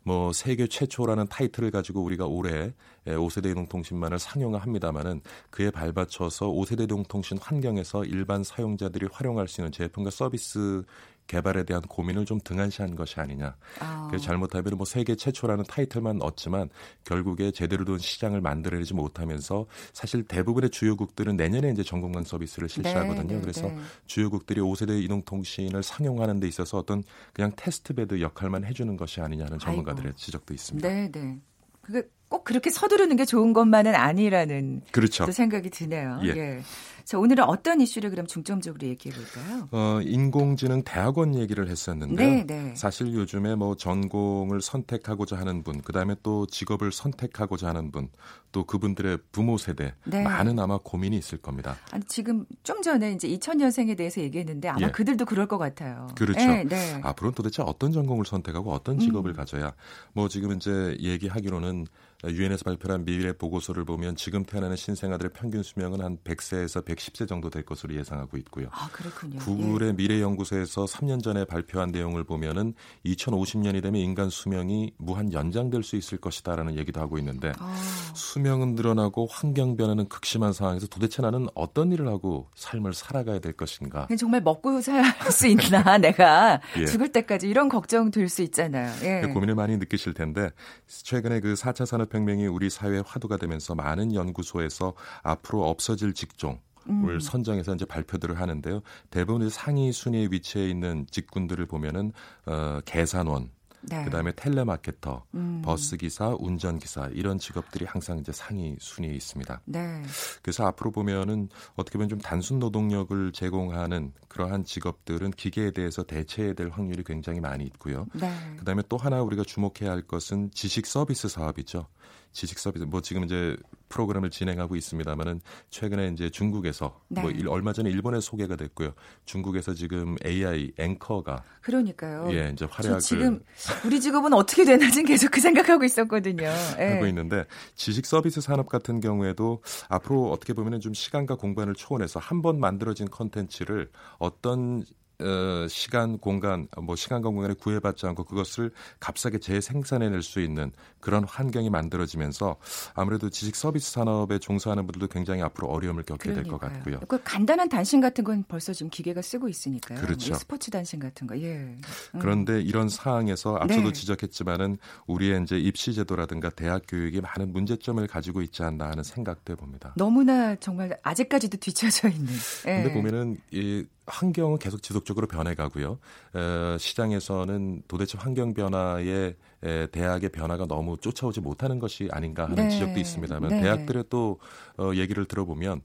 뭐 0.03 0.33
세계 0.33 0.67
최초라는 0.67 1.27
타이틀을 1.27 1.71
가지고 1.71 2.03
우리가 2.03 2.25
올해 2.25 2.73
에, 3.07 3.15
5세대 3.15 3.51
이동통신만을 3.51 4.19
상용화합니다마는 4.19 5.21
그에 5.49 5.71
발맞춰서 5.71 6.47
5세대 6.47 6.83
이동통신 6.83 7.37
환경에서 7.37 8.03
일반 8.03 8.43
사용자들이 8.43 9.07
활용할 9.11 9.47
수 9.47 9.61
있는 9.61 9.71
제품과 9.71 10.09
서비스 10.09 10.83
개발에 11.27 11.63
대한 11.63 11.81
고민을 11.81 12.25
좀 12.25 12.39
등한시한 12.43 12.95
것이 12.95 13.19
아니냐. 13.19 13.55
아. 13.79 14.07
그래서 14.09 14.25
잘못하면 14.25 14.77
뭐 14.77 14.85
세계 14.85 15.15
최초라는 15.15 15.65
타이틀만 15.65 16.21
얻지만 16.21 16.69
결국에 17.03 17.51
제대로 17.51 17.85
된 17.85 17.97
시장을 17.97 18.41
만들어내지 18.41 18.93
못하면서 18.93 19.65
사실 19.93 20.23
대부분의 20.23 20.69
주요국들은 20.69 21.35
내년에 21.35 21.71
이제 21.71 21.83
전국망 21.83 22.23
서비스를 22.23 22.69
실시하거든요. 22.69 23.27
네, 23.27 23.35
네, 23.35 23.41
그래서 23.41 23.67
네. 23.67 23.77
주요국들이 24.05 24.61
5세대 24.61 25.01
이동통신을 25.03 25.83
상용하는 25.83 26.39
데 26.39 26.47
있어서 26.47 26.77
어떤 26.77 27.03
그냥 27.33 27.51
testbed 27.55 28.21
역할만 28.21 28.65
해주는 28.65 28.95
것이 28.97 29.21
아니냐는 29.21 29.59
전문가들의 29.59 30.07
아이고. 30.07 30.17
지적도 30.17 30.53
있습니다. 30.53 30.87
네, 30.87 31.11
네. 31.11 31.39
그게 31.81 32.03
꼭 32.33 32.45
그렇게 32.45 32.71
서두르는 32.71 33.15
게 33.15 33.25
좋은 33.25 33.53
것만은 33.53 33.93
아니라는 33.93 34.81
그렇죠. 34.91 35.23
또 35.27 35.31
생각이 35.31 35.69
드네요. 35.69 36.19
예. 36.23 36.63
자, 37.05 37.19
오늘은 37.19 37.43
어떤 37.43 37.79
이슈를 37.79 38.09
그럼 38.09 38.25
중점적으로 38.25 38.87
얘기해 38.87 39.13
볼까요? 39.13 39.67
어, 39.71 39.99
인공지능 40.01 40.83
대학원 40.83 41.35
얘기를 41.35 41.69
했었는데요. 41.69 42.27
네, 42.27 42.45
네. 42.47 42.73
사실 42.75 43.13
요즘에 43.13 43.53
뭐 43.55 43.75
전공을 43.75 44.61
선택하고자 44.61 45.37
하는 45.37 45.61
분, 45.63 45.81
그다음에 45.81 46.15
또 46.23 46.47
직업을 46.47 46.91
선택하고자 46.91 47.67
하는 47.67 47.91
분, 47.91 48.09
또 48.51 48.63
그분들의 48.63 49.19
부모 49.31 49.57
세대 49.57 49.93
네. 50.05 50.23
많은 50.23 50.57
아마 50.59 50.79
고민이 50.81 51.17
있을 51.17 51.37
겁니다. 51.39 51.75
아니, 51.91 52.03
지금 52.05 52.45
좀 52.63 52.81
전에 52.81 53.11
이제 53.11 53.27
2000년생에 53.27 53.97
대해서 53.97 54.21
얘기했는데 54.21 54.69
아마 54.69 54.87
예. 54.87 54.91
그들도 54.91 55.25
그럴 55.25 55.47
것 55.47 55.57
같아요. 55.57 56.07
그렇죠. 56.15 56.39
네, 56.39 56.63
네. 56.63 56.99
앞으로는 57.03 57.35
도대체 57.35 57.61
어떤 57.63 57.91
전공을 57.91 58.25
선택하고 58.25 58.71
어떤 58.71 58.97
직업을 58.97 59.31
음. 59.31 59.35
가져야 59.35 59.73
뭐 60.13 60.29
지금 60.29 60.53
이제 60.53 60.95
얘기하기로는 60.99 61.85
유엔에서 62.25 62.63
발표한 62.63 63.05
미래 63.05 63.33
보고서를 63.33 63.85
보면 63.85 64.15
지금 64.15 64.43
태어나는 64.45 64.75
신생아들의 64.75 65.31
평균 65.33 65.61
수명은 65.63 66.01
한 66.01 66.17
100세에서 66.23 66.85
110세 66.85 67.27
정도 67.27 67.49
될 67.49 67.63
것으로 67.63 67.95
예상하고 67.95 68.37
있고요. 68.37 68.67
아, 68.71 68.89
그렇군요. 68.91 69.39
구글의 69.39 69.95
미래 69.95 70.21
연구소에서 70.21 70.85
3년 70.85 71.21
전에 71.23 71.45
발표한 71.45 71.89
내용을 71.91 72.23
보면은 72.23 72.73
2050년이 73.05 73.81
되면 73.81 74.01
인간 74.01 74.29
수명이 74.29 74.93
무한 74.97 75.33
연장될 75.33 75.83
수 75.83 75.95
있을 75.95 76.17
것이다라는 76.17 76.77
얘기도 76.77 77.01
하고 77.01 77.17
있는데 77.17 77.49
예. 77.49 77.53
아, 77.59 77.75
수명은 78.15 78.75
늘어나고 78.75 79.27
환경 79.29 79.75
변화는 79.75 80.07
극심한 80.07 80.53
상황에서 80.53 80.87
도대체 80.87 81.21
나는 81.21 81.47
어떤 81.55 81.91
일을 81.91 82.07
하고 82.07 82.47
삶을 82.55 82.93
살아가야 82.93 83.39
될 83.39 83.53
것인가? 83.53 84.07
정말 84.17 84.41
먹고 84.41 84.81
살 84.81 85.03
수 85.31 85.47
있나 85.47 85.97
내가 85.97 86.61
예. 86.77 86.85
죽을 86.85 87.11
때까지 87.11 87.47
이런 87.49 87.69
걱정 87.69 88.11
들 88.11 88.29
수 88.29 88.41
있잖아요. 88.43 88.91
예. 89.03 89.27
고민을 89.27 89.55
많이 89.55 89.77
느끼실 89.77 90.13
텐데 90.13 90.49
최근에 90.87 91.39
그 91.41 91.53
4차 91.53 91.85
산업 91.85 92.09
혁명이 92.13 92.47
우리 92.47 92.69
사회의 92.69 93.03
화두가 93.05 93.37
되면서 93.37 93.75
많은 93.75 94.13
연구소에서 94.13 94.93
앞으로 95.23 95.67
없어질 95.69 96.13
직종 96.13 96.59
을 96.89 97.13
음. 97.13 97.19
선정해서 97.19 97.73
이제 97.75 97.85
발표들을 97.85 98.41
하는데요. 98.41 98.81
대부분 99.09 99.49
상위 99.49 99.93
순위에 99.93 100.27
위치해 100.31 100.69
있는 100.69 101.07
직군들을 101.09 101.65
보면은 101.65 102.11
어, 102.45 102.81
계산원, 102.83 103.51
네. 103.83 104.03
그다음에 104.05 104.31
텔레마케터, 104.35 105.25
음. 105.35 105.61
버스 105.63 105.97
기사, 105.97 106.35
운전 106.39 106.79
기사 106.79 107.07
이런 107.13 107.37
직업들이 107.37 107.85
항상 107.85 108.17
이제 108.17 108.31
상위 108.31 108.75
순위에 108.79 109.11
있습니다. 109.13 109.61
네. 109.65 110.01
그래서 110.41 110.65
앞으로 110.65 110.91
보면은 110.91 111.49
어떻게 111.75 111.97
보면 111.97 112.09
좀 112.09 112.19
단순 112.19 112.59
노동력을 112.59 113.31
제공하는 113.31 114.13
그러한 114.27 114.63
직업들은 114.63 115.31
기계에 115.31 115.71
대해서 115.71 116.03
대체해야 116.03 116.53
될 116.53 116.69
확률이 116.69 117.03
굉장히 117.03 117.39
많이 117.39 117.63
있고요. 117.65 118.07
네. 118.13 118.31
그다음에 118.57 118.83
또 118.89 118.97
하나 118.97 119.21
우리가 119.21 119.43
주목해야 119.43 119.91
할 119.91 120.01
것은 120.01 120.51
지식 120.51 120.85
서비스 120.85 121.27
사업이죠. 121.27 121.87
지식 122.31 122.57
서비스 122.59 122.83
뭐 122.85 123.01
지금 123.01 123.23
이제 123.23 123.55
프로그램을 123.93 124.31
진행하고 124.31 124.75
있습니다만은 124.75 125.41
최근에 125.69 126.07
이제 126.07 126.29
중국에서 126.29 126.99
네. 127.09 127.21
뭐 127.21 127.29
일- 127.29 127.47
얼마 127.47 127.73
전에 127.73 127.91
일본에 127.91 128.19
소개가 128.19 128.55
됐고요. 128.55 128.93
중국에서 129.25 129.73
지금 129.75 130.15
AI 130.25 130.71
앵커가 130.79 131.43
그러니까요. 131.61 132.27
예 132.31 132.49
이제 132.53 132.55
저 132.55 132.65
활약을 132.71 132.99
지금 132.99 133.39
우리 133.85 134.01
직업은 134.01 134.33
어떻게 134.33 134.65
되나 134.65 134.89
지금 134.89 135.05
계속 135.05 135.29
그 135.31 135.39
생각하고 135.41 135.83
있었거든요. 135.83 136.43
예. 136.79 136.93
하고 136.93 137.05
있는데 137.07 137.45
지식 137.75 138.05
서비스 138.05 138.41
산업 138.41 138.67
같은 138.67 138.99
경우에도 138.99 139.61
앞으로 139.89 140.31
어떻게 140.31 140.53
보면은 140.53 140.79
좀 140.79 140.93
시간과 140.93 141.35
공간을 141.35 141.75
초월해서 141.75 142.19
한 142.19 142.41
번 142.43 142.59
만들어진 142.59 143.07
컨텐츠를 143.09 143.89
어떤 144.19 144.83
어, 145.23 145.67
시간, 145.67 146.17
공간, 146.17 146.67
뭐 146.81 146.95
시간과 146.95 147.29
공간에 147.29 147.53
구애받지 147.53 148.07
않고 148.07 148.23
그것을 148.23 148.71
값싸게 148.99 149.37
재생산해낼 149.39 150.21
수 150.23 150.41
있는 150.41 150.71
그런 150.99 151.23
환경이 151.23 151.69
만들어지면서 151.69 152.57
아무래도 152.93 153.29
지식 153.29 153.55
서비스 153.55 153.91
산업에 153.91 154.39
종사하는 154.39 154.87
분들도 154.87 155.07
굉장히 155.07 155.41
앞으로 155.43 155.67
어려움을 155.67 156.03
겪게 156.03 156.33
될 156.33 156.43
것. 156.43 156.63
같고요. 156.63 156.99
그 157.07 157.21
간단한 157.23 157.69
단신 157.69 158.01
같은 158.01 158.23
건 158.23 158.43
벌써 158.47 158.73
지금 158.73 158.89
기계가 158.89 159.21
쓰고 159.21 159.49
있으니까요. 159.49 159.99
그렇죠. 159.99 160.33
예, 160.33 160.37
스포츠 160.37 160.71
단신 160.71 160.99
같은 160.99 161.27
거. 161.27 161.37
예. 161.39 161.55
음. 161.55 161.81
그런데 162.19 162.61
이런 162.61 162.89
상황에서 162.89 163.55
앞서도 163.55 163.87
네. 163.87 163.91
지적했지만은 163.91 164.77
우리의 165.07 165.43
이제 165.43 165.57
입시 165.57 165.93
제도라든가 165.93 166.49
대학 166.49 166.83
교육이 166.87 167.21
많은 167.21 167.51
문제점을 167.51 168.05
가지고 168.07 168.41
있지 168.41 168.63
않나 168.63 168.89
하는 168.89 169.03
생각도 169.03 169.53
해봅니다. 169.53 169.93
너무나 169.97 170.55
정말 170.55 170.97
아직까지도 171.03 171.57
뒤쳐져 171.57 172.09
있는. 172.09 172.33
예. 172.67 172.83
근데 172.83 172.93
보면은 172.93 173.37
이 173.51 173.85
환경은 174.05 174.57
계속 174.59 174.81
지속적으로 174.81 175.27
변해가고요. 175.27 175.99
에, 176.35 176.77
시장에서는 176.77 177.83
도대체 177.87 178.17
환경 178.17 178.53
변화에 178.53 179.35
에, 179.63 179.87
대학의 179.87 180.29
변화가 180.29 180.65
너무 180.67 180.97
쫓아오지 180.97 181.41
못하는 181.41 181.79
것이 181.79 182.09
아닌가 182.11 182.43
하는 182.43 182.55
네. 182.55 182.67
지적도 182.67 182.99
있습니다만 182.99 183.49
네. 183.49 183.61
대학들의 183.61 184.05
또 184.09 184.39
어, 184.77 184.91
얘기를 184.93 185.25
들어보면 185.25 185.81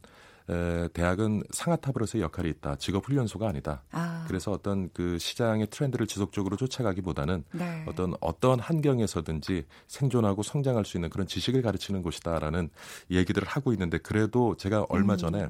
에, 0.51 0.89
대학은 0.95 1.43
상하탑으로서의 1.51 2.23
역할이 2.23 2.49
있다. 2.49 2.77
직업 2.77 3.07
훈련소가 3.07 3.49
아니다. 3.49 3.83
아, 3.93 4.25
그래서 4.27 4.51
어떤 4.51 4.89
그 4.95 5.19
시장의 5.19 5.69
트렌드를 5.69 6.07
지속적으로 6.07 6.57
쫓아가기보다는 6.57 7.45
네. 7.53 7.85
어떤 7.87 8.15
어떤 8.21 8.59
환경에서든지 8.59 9.67
생존하고 9.87 10.43
성장할 10.43 10.85
수 10.87 10.97
있는 10.97 11.11
그런 11.11 11.27
지식을 11.27 11.61
가르치는 11.63 12.03
곳이다라는 12.03 12.71
얘기들을 13.11 13.47
하고 13.47 13.73
있는데 13.73 13.99
그래도 13.99 14.57
제가 14.57 14.87
얼마 14.89 15.15
음. 15.15 15.19
전에 15.19 15.49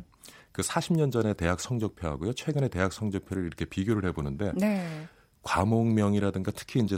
그 0.58 0.62
40년 0.62 1.12
전에 1.12 1.34
대학 1.34 1.60
성적표하고요 1.60 2.32
최근에 2.32 2.66
대학 2.66 2.92
성적표를 2.92 3.46
이렇게 3.46 3.64
비교를 3.64 4.08
해보는데 4.08 4.50
네. 4.56 5.06
과목명이라든가 5.44 6.50
특히 6.50 6.80
이제 6.80 6.96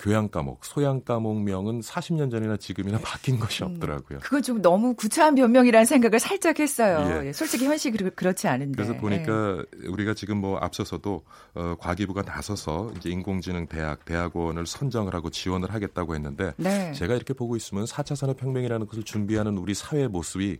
교양 0.00 0.28
과목, 0.28 0.64
소양 0.64 1.02
과목명은 1.04 1.80
40년 1.80 2.30
전이나 2.32 2.56
지금이나 2.56 2.98
바뀐 2.98 3.38
것이 3.38 3.62
음. 3.62 3.70
없더라고요. 3.70 4.18
그건 4.22 4.42
좀 4.42 4.60
너무 4.60 4.92
구차한 4.94 5.36
변명이라는 5.36 5.86
생각을 5.86 6.18
살짝 6.18 6.58
했어요. 6.58 7.22
예. 7.22 7.28
예, 7.28 7.32
솔직히 7.32 7.64
현실이 7.64 7.96
그렇- 7.96 8.10
그렇지 8.14 8.48
않은데. 8.48 8.74
그래서 8.76 8.94
예. 8.94 8.98
보니까 8.98 9.64
우리가 9.88 10.14
지금 10.14 10.38
뭐 10.38 10.58
앞서서도 10.58 11.22
어, 11.54 11.76
과기부가 11.78 12.22
나서서 12.22 12.92
이제 12.96 13.08
인공지능 13.08 13.66
대학, 13.66 14.04
대학원을 14.04 14.66
선정을 14.66 15.14
하고 15.14 15.30
지원을 15.30 15.72
하겠다고 15.72 16.16
했는데 16.16 16.52
네. 16.56 16.92
제가 16.92 17.14
이렇게 17.14 17.32
보고 17.34 17.56
있으면 17.56 17.84
4차 17.84 18.16
산업혁명이라는 18.16 18.86
것을 18.88 19.04
준비하는 19.04 19.56
우리 19.58 19.72
사회의 19.74 20.08
모습이 20.08 20.58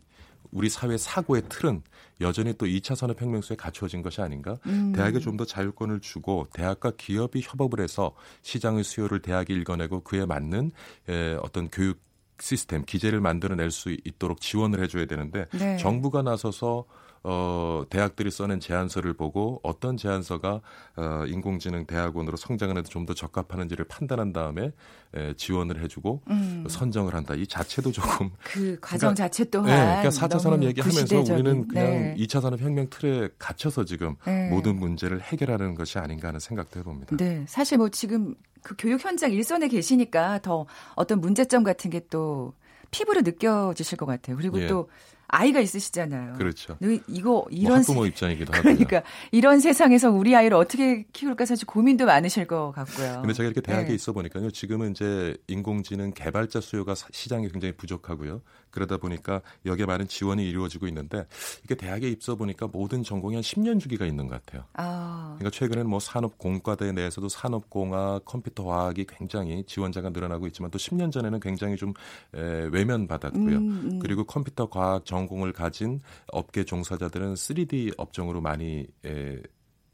우리 0.56 0.70
사회 0.70 0.96
사고의 0.96 1.42
틀은 1.50 1.82
여전히 2.22 2.54
또 2.54 2.64
2차 2.64 2.96
산업혁명 2.96 3.42
속에 3.42 3.56
갖추어진 3.56 4.00
것이 4.02 4.22
아닌가? 4.22 4.56
음. 4.66 4.92
대학에 4.96 5.18
좀 5.20 5.36
더 5.36 5.44
자율권을 5.44 6.00
주고 6.00 6.46
대학과 6.54 6.90
기업이 6.96 7.42
협업을 7.44 7.78
해서 7.80 8.14
시장의 8.40 8.84
수요를 8.84 9.20
대학이 9.20 9.52
읽어내고 9.52 10.00
그에 10.00 10.24
맞는 10.24 10.70
에, 11.10 11.34
어떤 11.42 11.68
교육 11.68 12.00
시스템 12.40 12.86
기제를 12.86 13.20
만들어낼 13.20 13.70
수 13.70 13.94
있도록 14.04 14.40
지원을 14.40 14.82
해줘야 14.82 15.04
되는데 15.04 15.44
네. 15.52 15.76
정부가 15.76 16.22
나서서 16.22 16.86
어, 17.28 17.84
대학들이 17.90 18.30
써낸 18.30 18.60
제안서를 18.60 19.14
보고 19.14 19.58
어떤 19.64 19.96
제안서가 19.96 20.60
어, 20.96 21.24
인공지능 21.26 21.84
대학원으로 21.86 22.36
성장하는 22.36 22.82
데 22.82 22.88
좀 22.88 23.04
더 23.04 23.14
적합하는지를 23.14 23.84
판단한 23.86 24.32
다음에 24.32 24.70
에, 25.14 25.34
지원을 25.36 25.82
해주고 25.82 26.22
음. 26.30 26.64
선정을 26.68 27.14
한다. 27.14 27.34
이 27.34 27.46
자체도 27.46 27.90
조금 27.92 28.30
그 28.44 28.76
과정 28.80 29.12
그러니까- 29.12 29.14
자체 29.24 29.44
또한 29.50 29.66
네, 29.66 29.76
그러니까 29.76 30.08
4차 30.10 30.38
산업 30.40 30.62
얘기하면서 30.62 31.00
구시대적인, 31.02 31.32
우리는 31.46 31.68
그냥 31.68 31.84
네. 31.90 32.14
2차 32.18 32.40
산업 32.40 32.60
혁명 32.60 32.88
틀에 32.90 33.28
갇혀서 33.38 33.84
지금 33.84 34.14
네. 34.24 34.48
모든 34.50 34.76
문제를 34.78 35.20
해결하는 35.20 35.74
것이 35.74 35.98
아닌가 35.98 36.28
하는 36.28 36.38
생각도 36.40 36.78
해봅니다. 36.80 37.16
네, 37.16 37.44
사실 37.48 37.76
뭐 37.78 37.88
지금 37.88 38.34
그 38.62 38.74
교육 38.78 39.04
현장 39.04 39.32
일선에 39.32 39.66
계시니까 39.68 40.40
더 40.42 40.66
어떤 40.94 41.20
문제점 41.20 41.64
같은 41.64 41.90
게 41.90 42.00
또 42.08 42.52
피부로 42.92 43.20
느껴지실 43.22 43.98
것 43.98 44.06
같아요. 44.06 44.36
그리고 44.36 44.60
예. 44.62 44.68
또 44.68 44.88
아이가 45.28 45.60
있으시잖아요. 45.60 46.34
그렇죠. 46.38 46.76
너 46.80 46.88
이거 47.08 47.30
뭐 47.30 47.46
이런 47.50 47.78
학부모 47.78 48.02
세- 48.02 48.08
입장이기도 48.08 48.52
하고요. 48.56 48.74
그러니까 48.76 49.02
이런 49.32 49.60
세상에서 49.60 50.10
우리 50.10 50.34
아이를 50.36 50.56
어떻게 50.56 51.04
키울까 51.12 51.44
사실 51.46 51.66
고민도 51.66 52.06
많으실 52.06 52.46
것 52.46 52.72
같고요. 52.72 53.20
근데 53.22 53.32
제가 53.34 53.46
이렇게 53.46 53.60
대학에 53.60 53.88
네. 53.88 53.94
있어 53.94 54.12
보니까요. 54.12 54.50
지금은 54.50 54.92
이제 54.92 55.36
인공지능 55.48 56.12
개발자 56.12 56.60
수요가 56.60 56.94
사- 56.94 57.08
시장이 57.12 57.48
굉장히 57.50 57.72
부족하고요. 57.76 58.42
그러다 58.70 58.98
보니까 58.98 59.40
여기에 59.64 59.86
많은 59.86 60.06
지원이 60.06 60.46
이루어지고 60.46 60.86
있는데 60.88 61.26
이게 61.64 61.74
대학에 61.74 62.08
입서 62.08 62.34
보니까 62.36 62.66
모든 62.66 63.02
전공이 63.02 63.34
한 63.36 63.42
10년 63.42 63.80
주기가 63.80 64.04
있는 64.04 64.26
것 64.28 64.44
같아요. 64.44 64.64
아, 64.74 65.34
그러니까 65.38 65.56
최근에는 65.58 65.88
뭐 65.88 65.98
산업공과대 65.98 66.92
내에서도 66.92 67.28
산업공학, 67.30 68.24
컴퓨터화학이 68.26 69.06
굉장히 69.08 69.64
지원자가 69.66 70.10
늘어나고 70.10 70.46
있지만 70.48 70.70
또 70.70 70.78
10년 70.78 71.10
전에는 71.10 71.40
굉장히 71.40 71.76
좀 71.76 71.94
에, 72.34 72.68
외면받았고요. 72.70 73.56
음, 73.56 73.90
음. 73.92 73.98
그리고 73.98 74.24
컴퓨터 74.24 74.68
과학 74.68 75.04
전 75.06 75.15
공을 75.24 75.54
가진 75.54 76.02
업계 76.26 76.64
종사자들은 76.64 77.34
3D 77.34 77.94
업종으로 77.96 78.42
많이 78.42 78.86
에, 79.06 79.40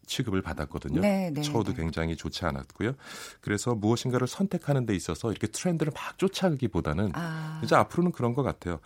취급을 0.06 0.42
받았거든요. 0.42 1.00
네, 1.00 1.30
네, 1.32 1.40
처우도 1.40 1.72
네. 1.72 1.82
굉장히 1.82 2.16
좋지 2.16 2.44
않았고요. 2.44 2.94
그래서 3.40 3.74
무엇인가를 3.74 4.26
선택하는 4.26 4.84
데 4.84 4.94
있어서 4.96 5.30
이렇게 5.30 5.46
트렌드를 5.46 5.92
막 5.94 6.18
쫓아가기보다는 6.18 7.12
아, 7.14 7.60
이제 7.62 7.76
앞으로는 7.76 8.12
그런 8.12 8.34
것 8.34 8.42
같아요. 8.42 8.80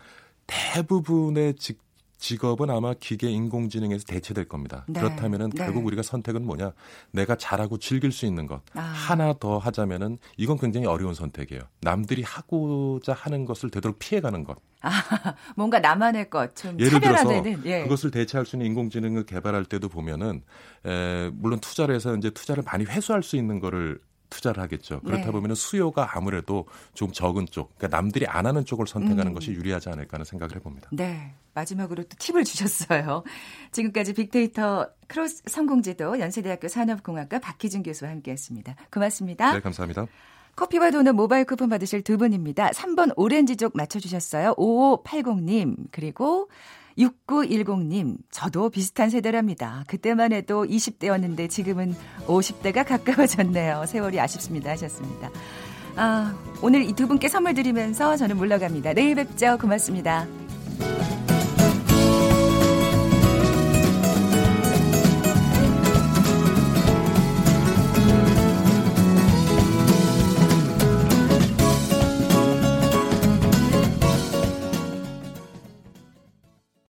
대부분의 0.47 1.55
직, 1.55 1.81
직업은 2.19 2.71
아마 2.71 2.95
기계 2.95 3.31
인공지능에서 3.31 4.05
대체될 4.07 4.47
겁니다. 4.49 4.85
네. 4.89 5.01
그렇다면은 5.01 5.51
네. 5.51 5.65
결국 5.65 5.85
우리가 5.87 6.03
선택은 6.03 6.45
뭐냐? 6.45 6.73
내가 7.11 7.37
잘하고 7.37 7.79
즐길 7.79 8.13
수 8.13 8.27
있는 8.27 8.47
것 8.47 8.63
아. 8.75 8.81
하나 8.81 9.35
더 9.39 9.59
하자면은 9.59 10.19
이건 10.37 10.59
굉장히 10.59 10.87
어려운 10.87 11.15
선택이에요. 11.15 11.63
남들이 11.81 12.23
하고자 12.23 13.13
하는 13.13 13.45
것을 13.45 13.71
되도록 13.71 13.99
피해가는 13.99 14.45
것. 14.45 14.57
아, 14.83 14.91
뭔가 15.57 15.79
나만의 15.81 16.31
것 16.31 16.55
좀 16.55 16.79
예를 16.79 17.01
들어서 17.01 17.43
예. 17.65 17.83
그것을 17.83 18.11
대체할 18.11 18.47
수 18.47 18.57
있는 18.57 18.67
인공지능을 18.67 19.25
개발할 19.25 19.65
때도 19.65 19.89
보면은 19.89 20.43
에, 20.85 21.31
물론 21.35 21.59
투자를 21.61 21.95
해서 21.95 22.15
이제 22.17 22.31
투자를 22.31 22.63
많이 22.65 22.85
회수할 22.85 23.23
수 23.23 23.37
있는 23.37 23.59
거를 23.61 23.99
투자를 24.31 24.63
하겠죠. 24.63 25.01
그렇다 25.01 25.27
네. 25.27 25.33
보면 25.33 25.55
수요가 25.55 26.17
아무래도 26.17 26.67
좀 26.95 27.13
적은 27.13 27.47
쪽, 27.51 27.77
그러니까 27.77 27.97
남들이 27.97 28.27
안 28.27 28.47
하는 28.47 28.65
쪽을 28.65 28.87
선택하는 28.87 29.29
음. 29.29 29.35
것이 29.35 29.53
유리하지 29.53 29.89
않을까 29.89 30.15
하는 30.15 30.25
생각을 30.25 30.57
해봅니다. 30.57 30.91
네. 30.93 31.35
마지막으로 31.55 32.05
또 32.05 32.17
팁을 32.19 32.45
주셨어요. 32.45 33.25
지금까지 33.73 34.13
빅데이터 34.13 34.89
크로스 35.09 35.43
성공지도 35.47 36.21
연세대학교 36.21 36.69
산업공학과 36.69 37.39
박희준 37.39 37.83
교수와 37.83 38.11
함께했습니다. 38.11 38.77
고맙습니다. 38.91 39.53
네, 39.53 39.61
감사합니다. 39.61 40.07
커피와 40.55 40.91
도넛 40.91 41.15
모바일 41.15 41.45
쿠폰 41.45 41.69
받으실 41.69 42.03
두 42.03 42.17
분입니다. 42.17 42.71
3번 42.71 43.13
오렌지족 43.17 43.77
맞춰주셨어요. 43.77 44.55
5580님, 44.55 45.77
그리고 45.91 46.49
6910님, 46.99 48.17
저도 48.31 48.71
비슷한 48.71 49.11
세대랍니다. 49.11 49.85
그때만 49.87 50.33
해도 50.33 50.65
20대였는데 50.65 51.51
지금은 51.51 51.95
50대가 52.27 52.87
가까워졌네요. 52.87 53.85
세월이 53.87 54.19
아쉽습니다. 54.21 54.71
하셨습니다. 54.71 55.31
아, 55.97 56.35
오늘 56.63 56.83
이 56.83 56.93
두 56.93 57.07
분께 57.09 57.29
선물 57.29 57.55
드리면서 57.55 58.17
저는 58.17 58.37
물러갑니다. 58.37 58.95
내일 58.95 59.15
뵙죠. 59.15 59.59
고맙습니다. 59.61 60.27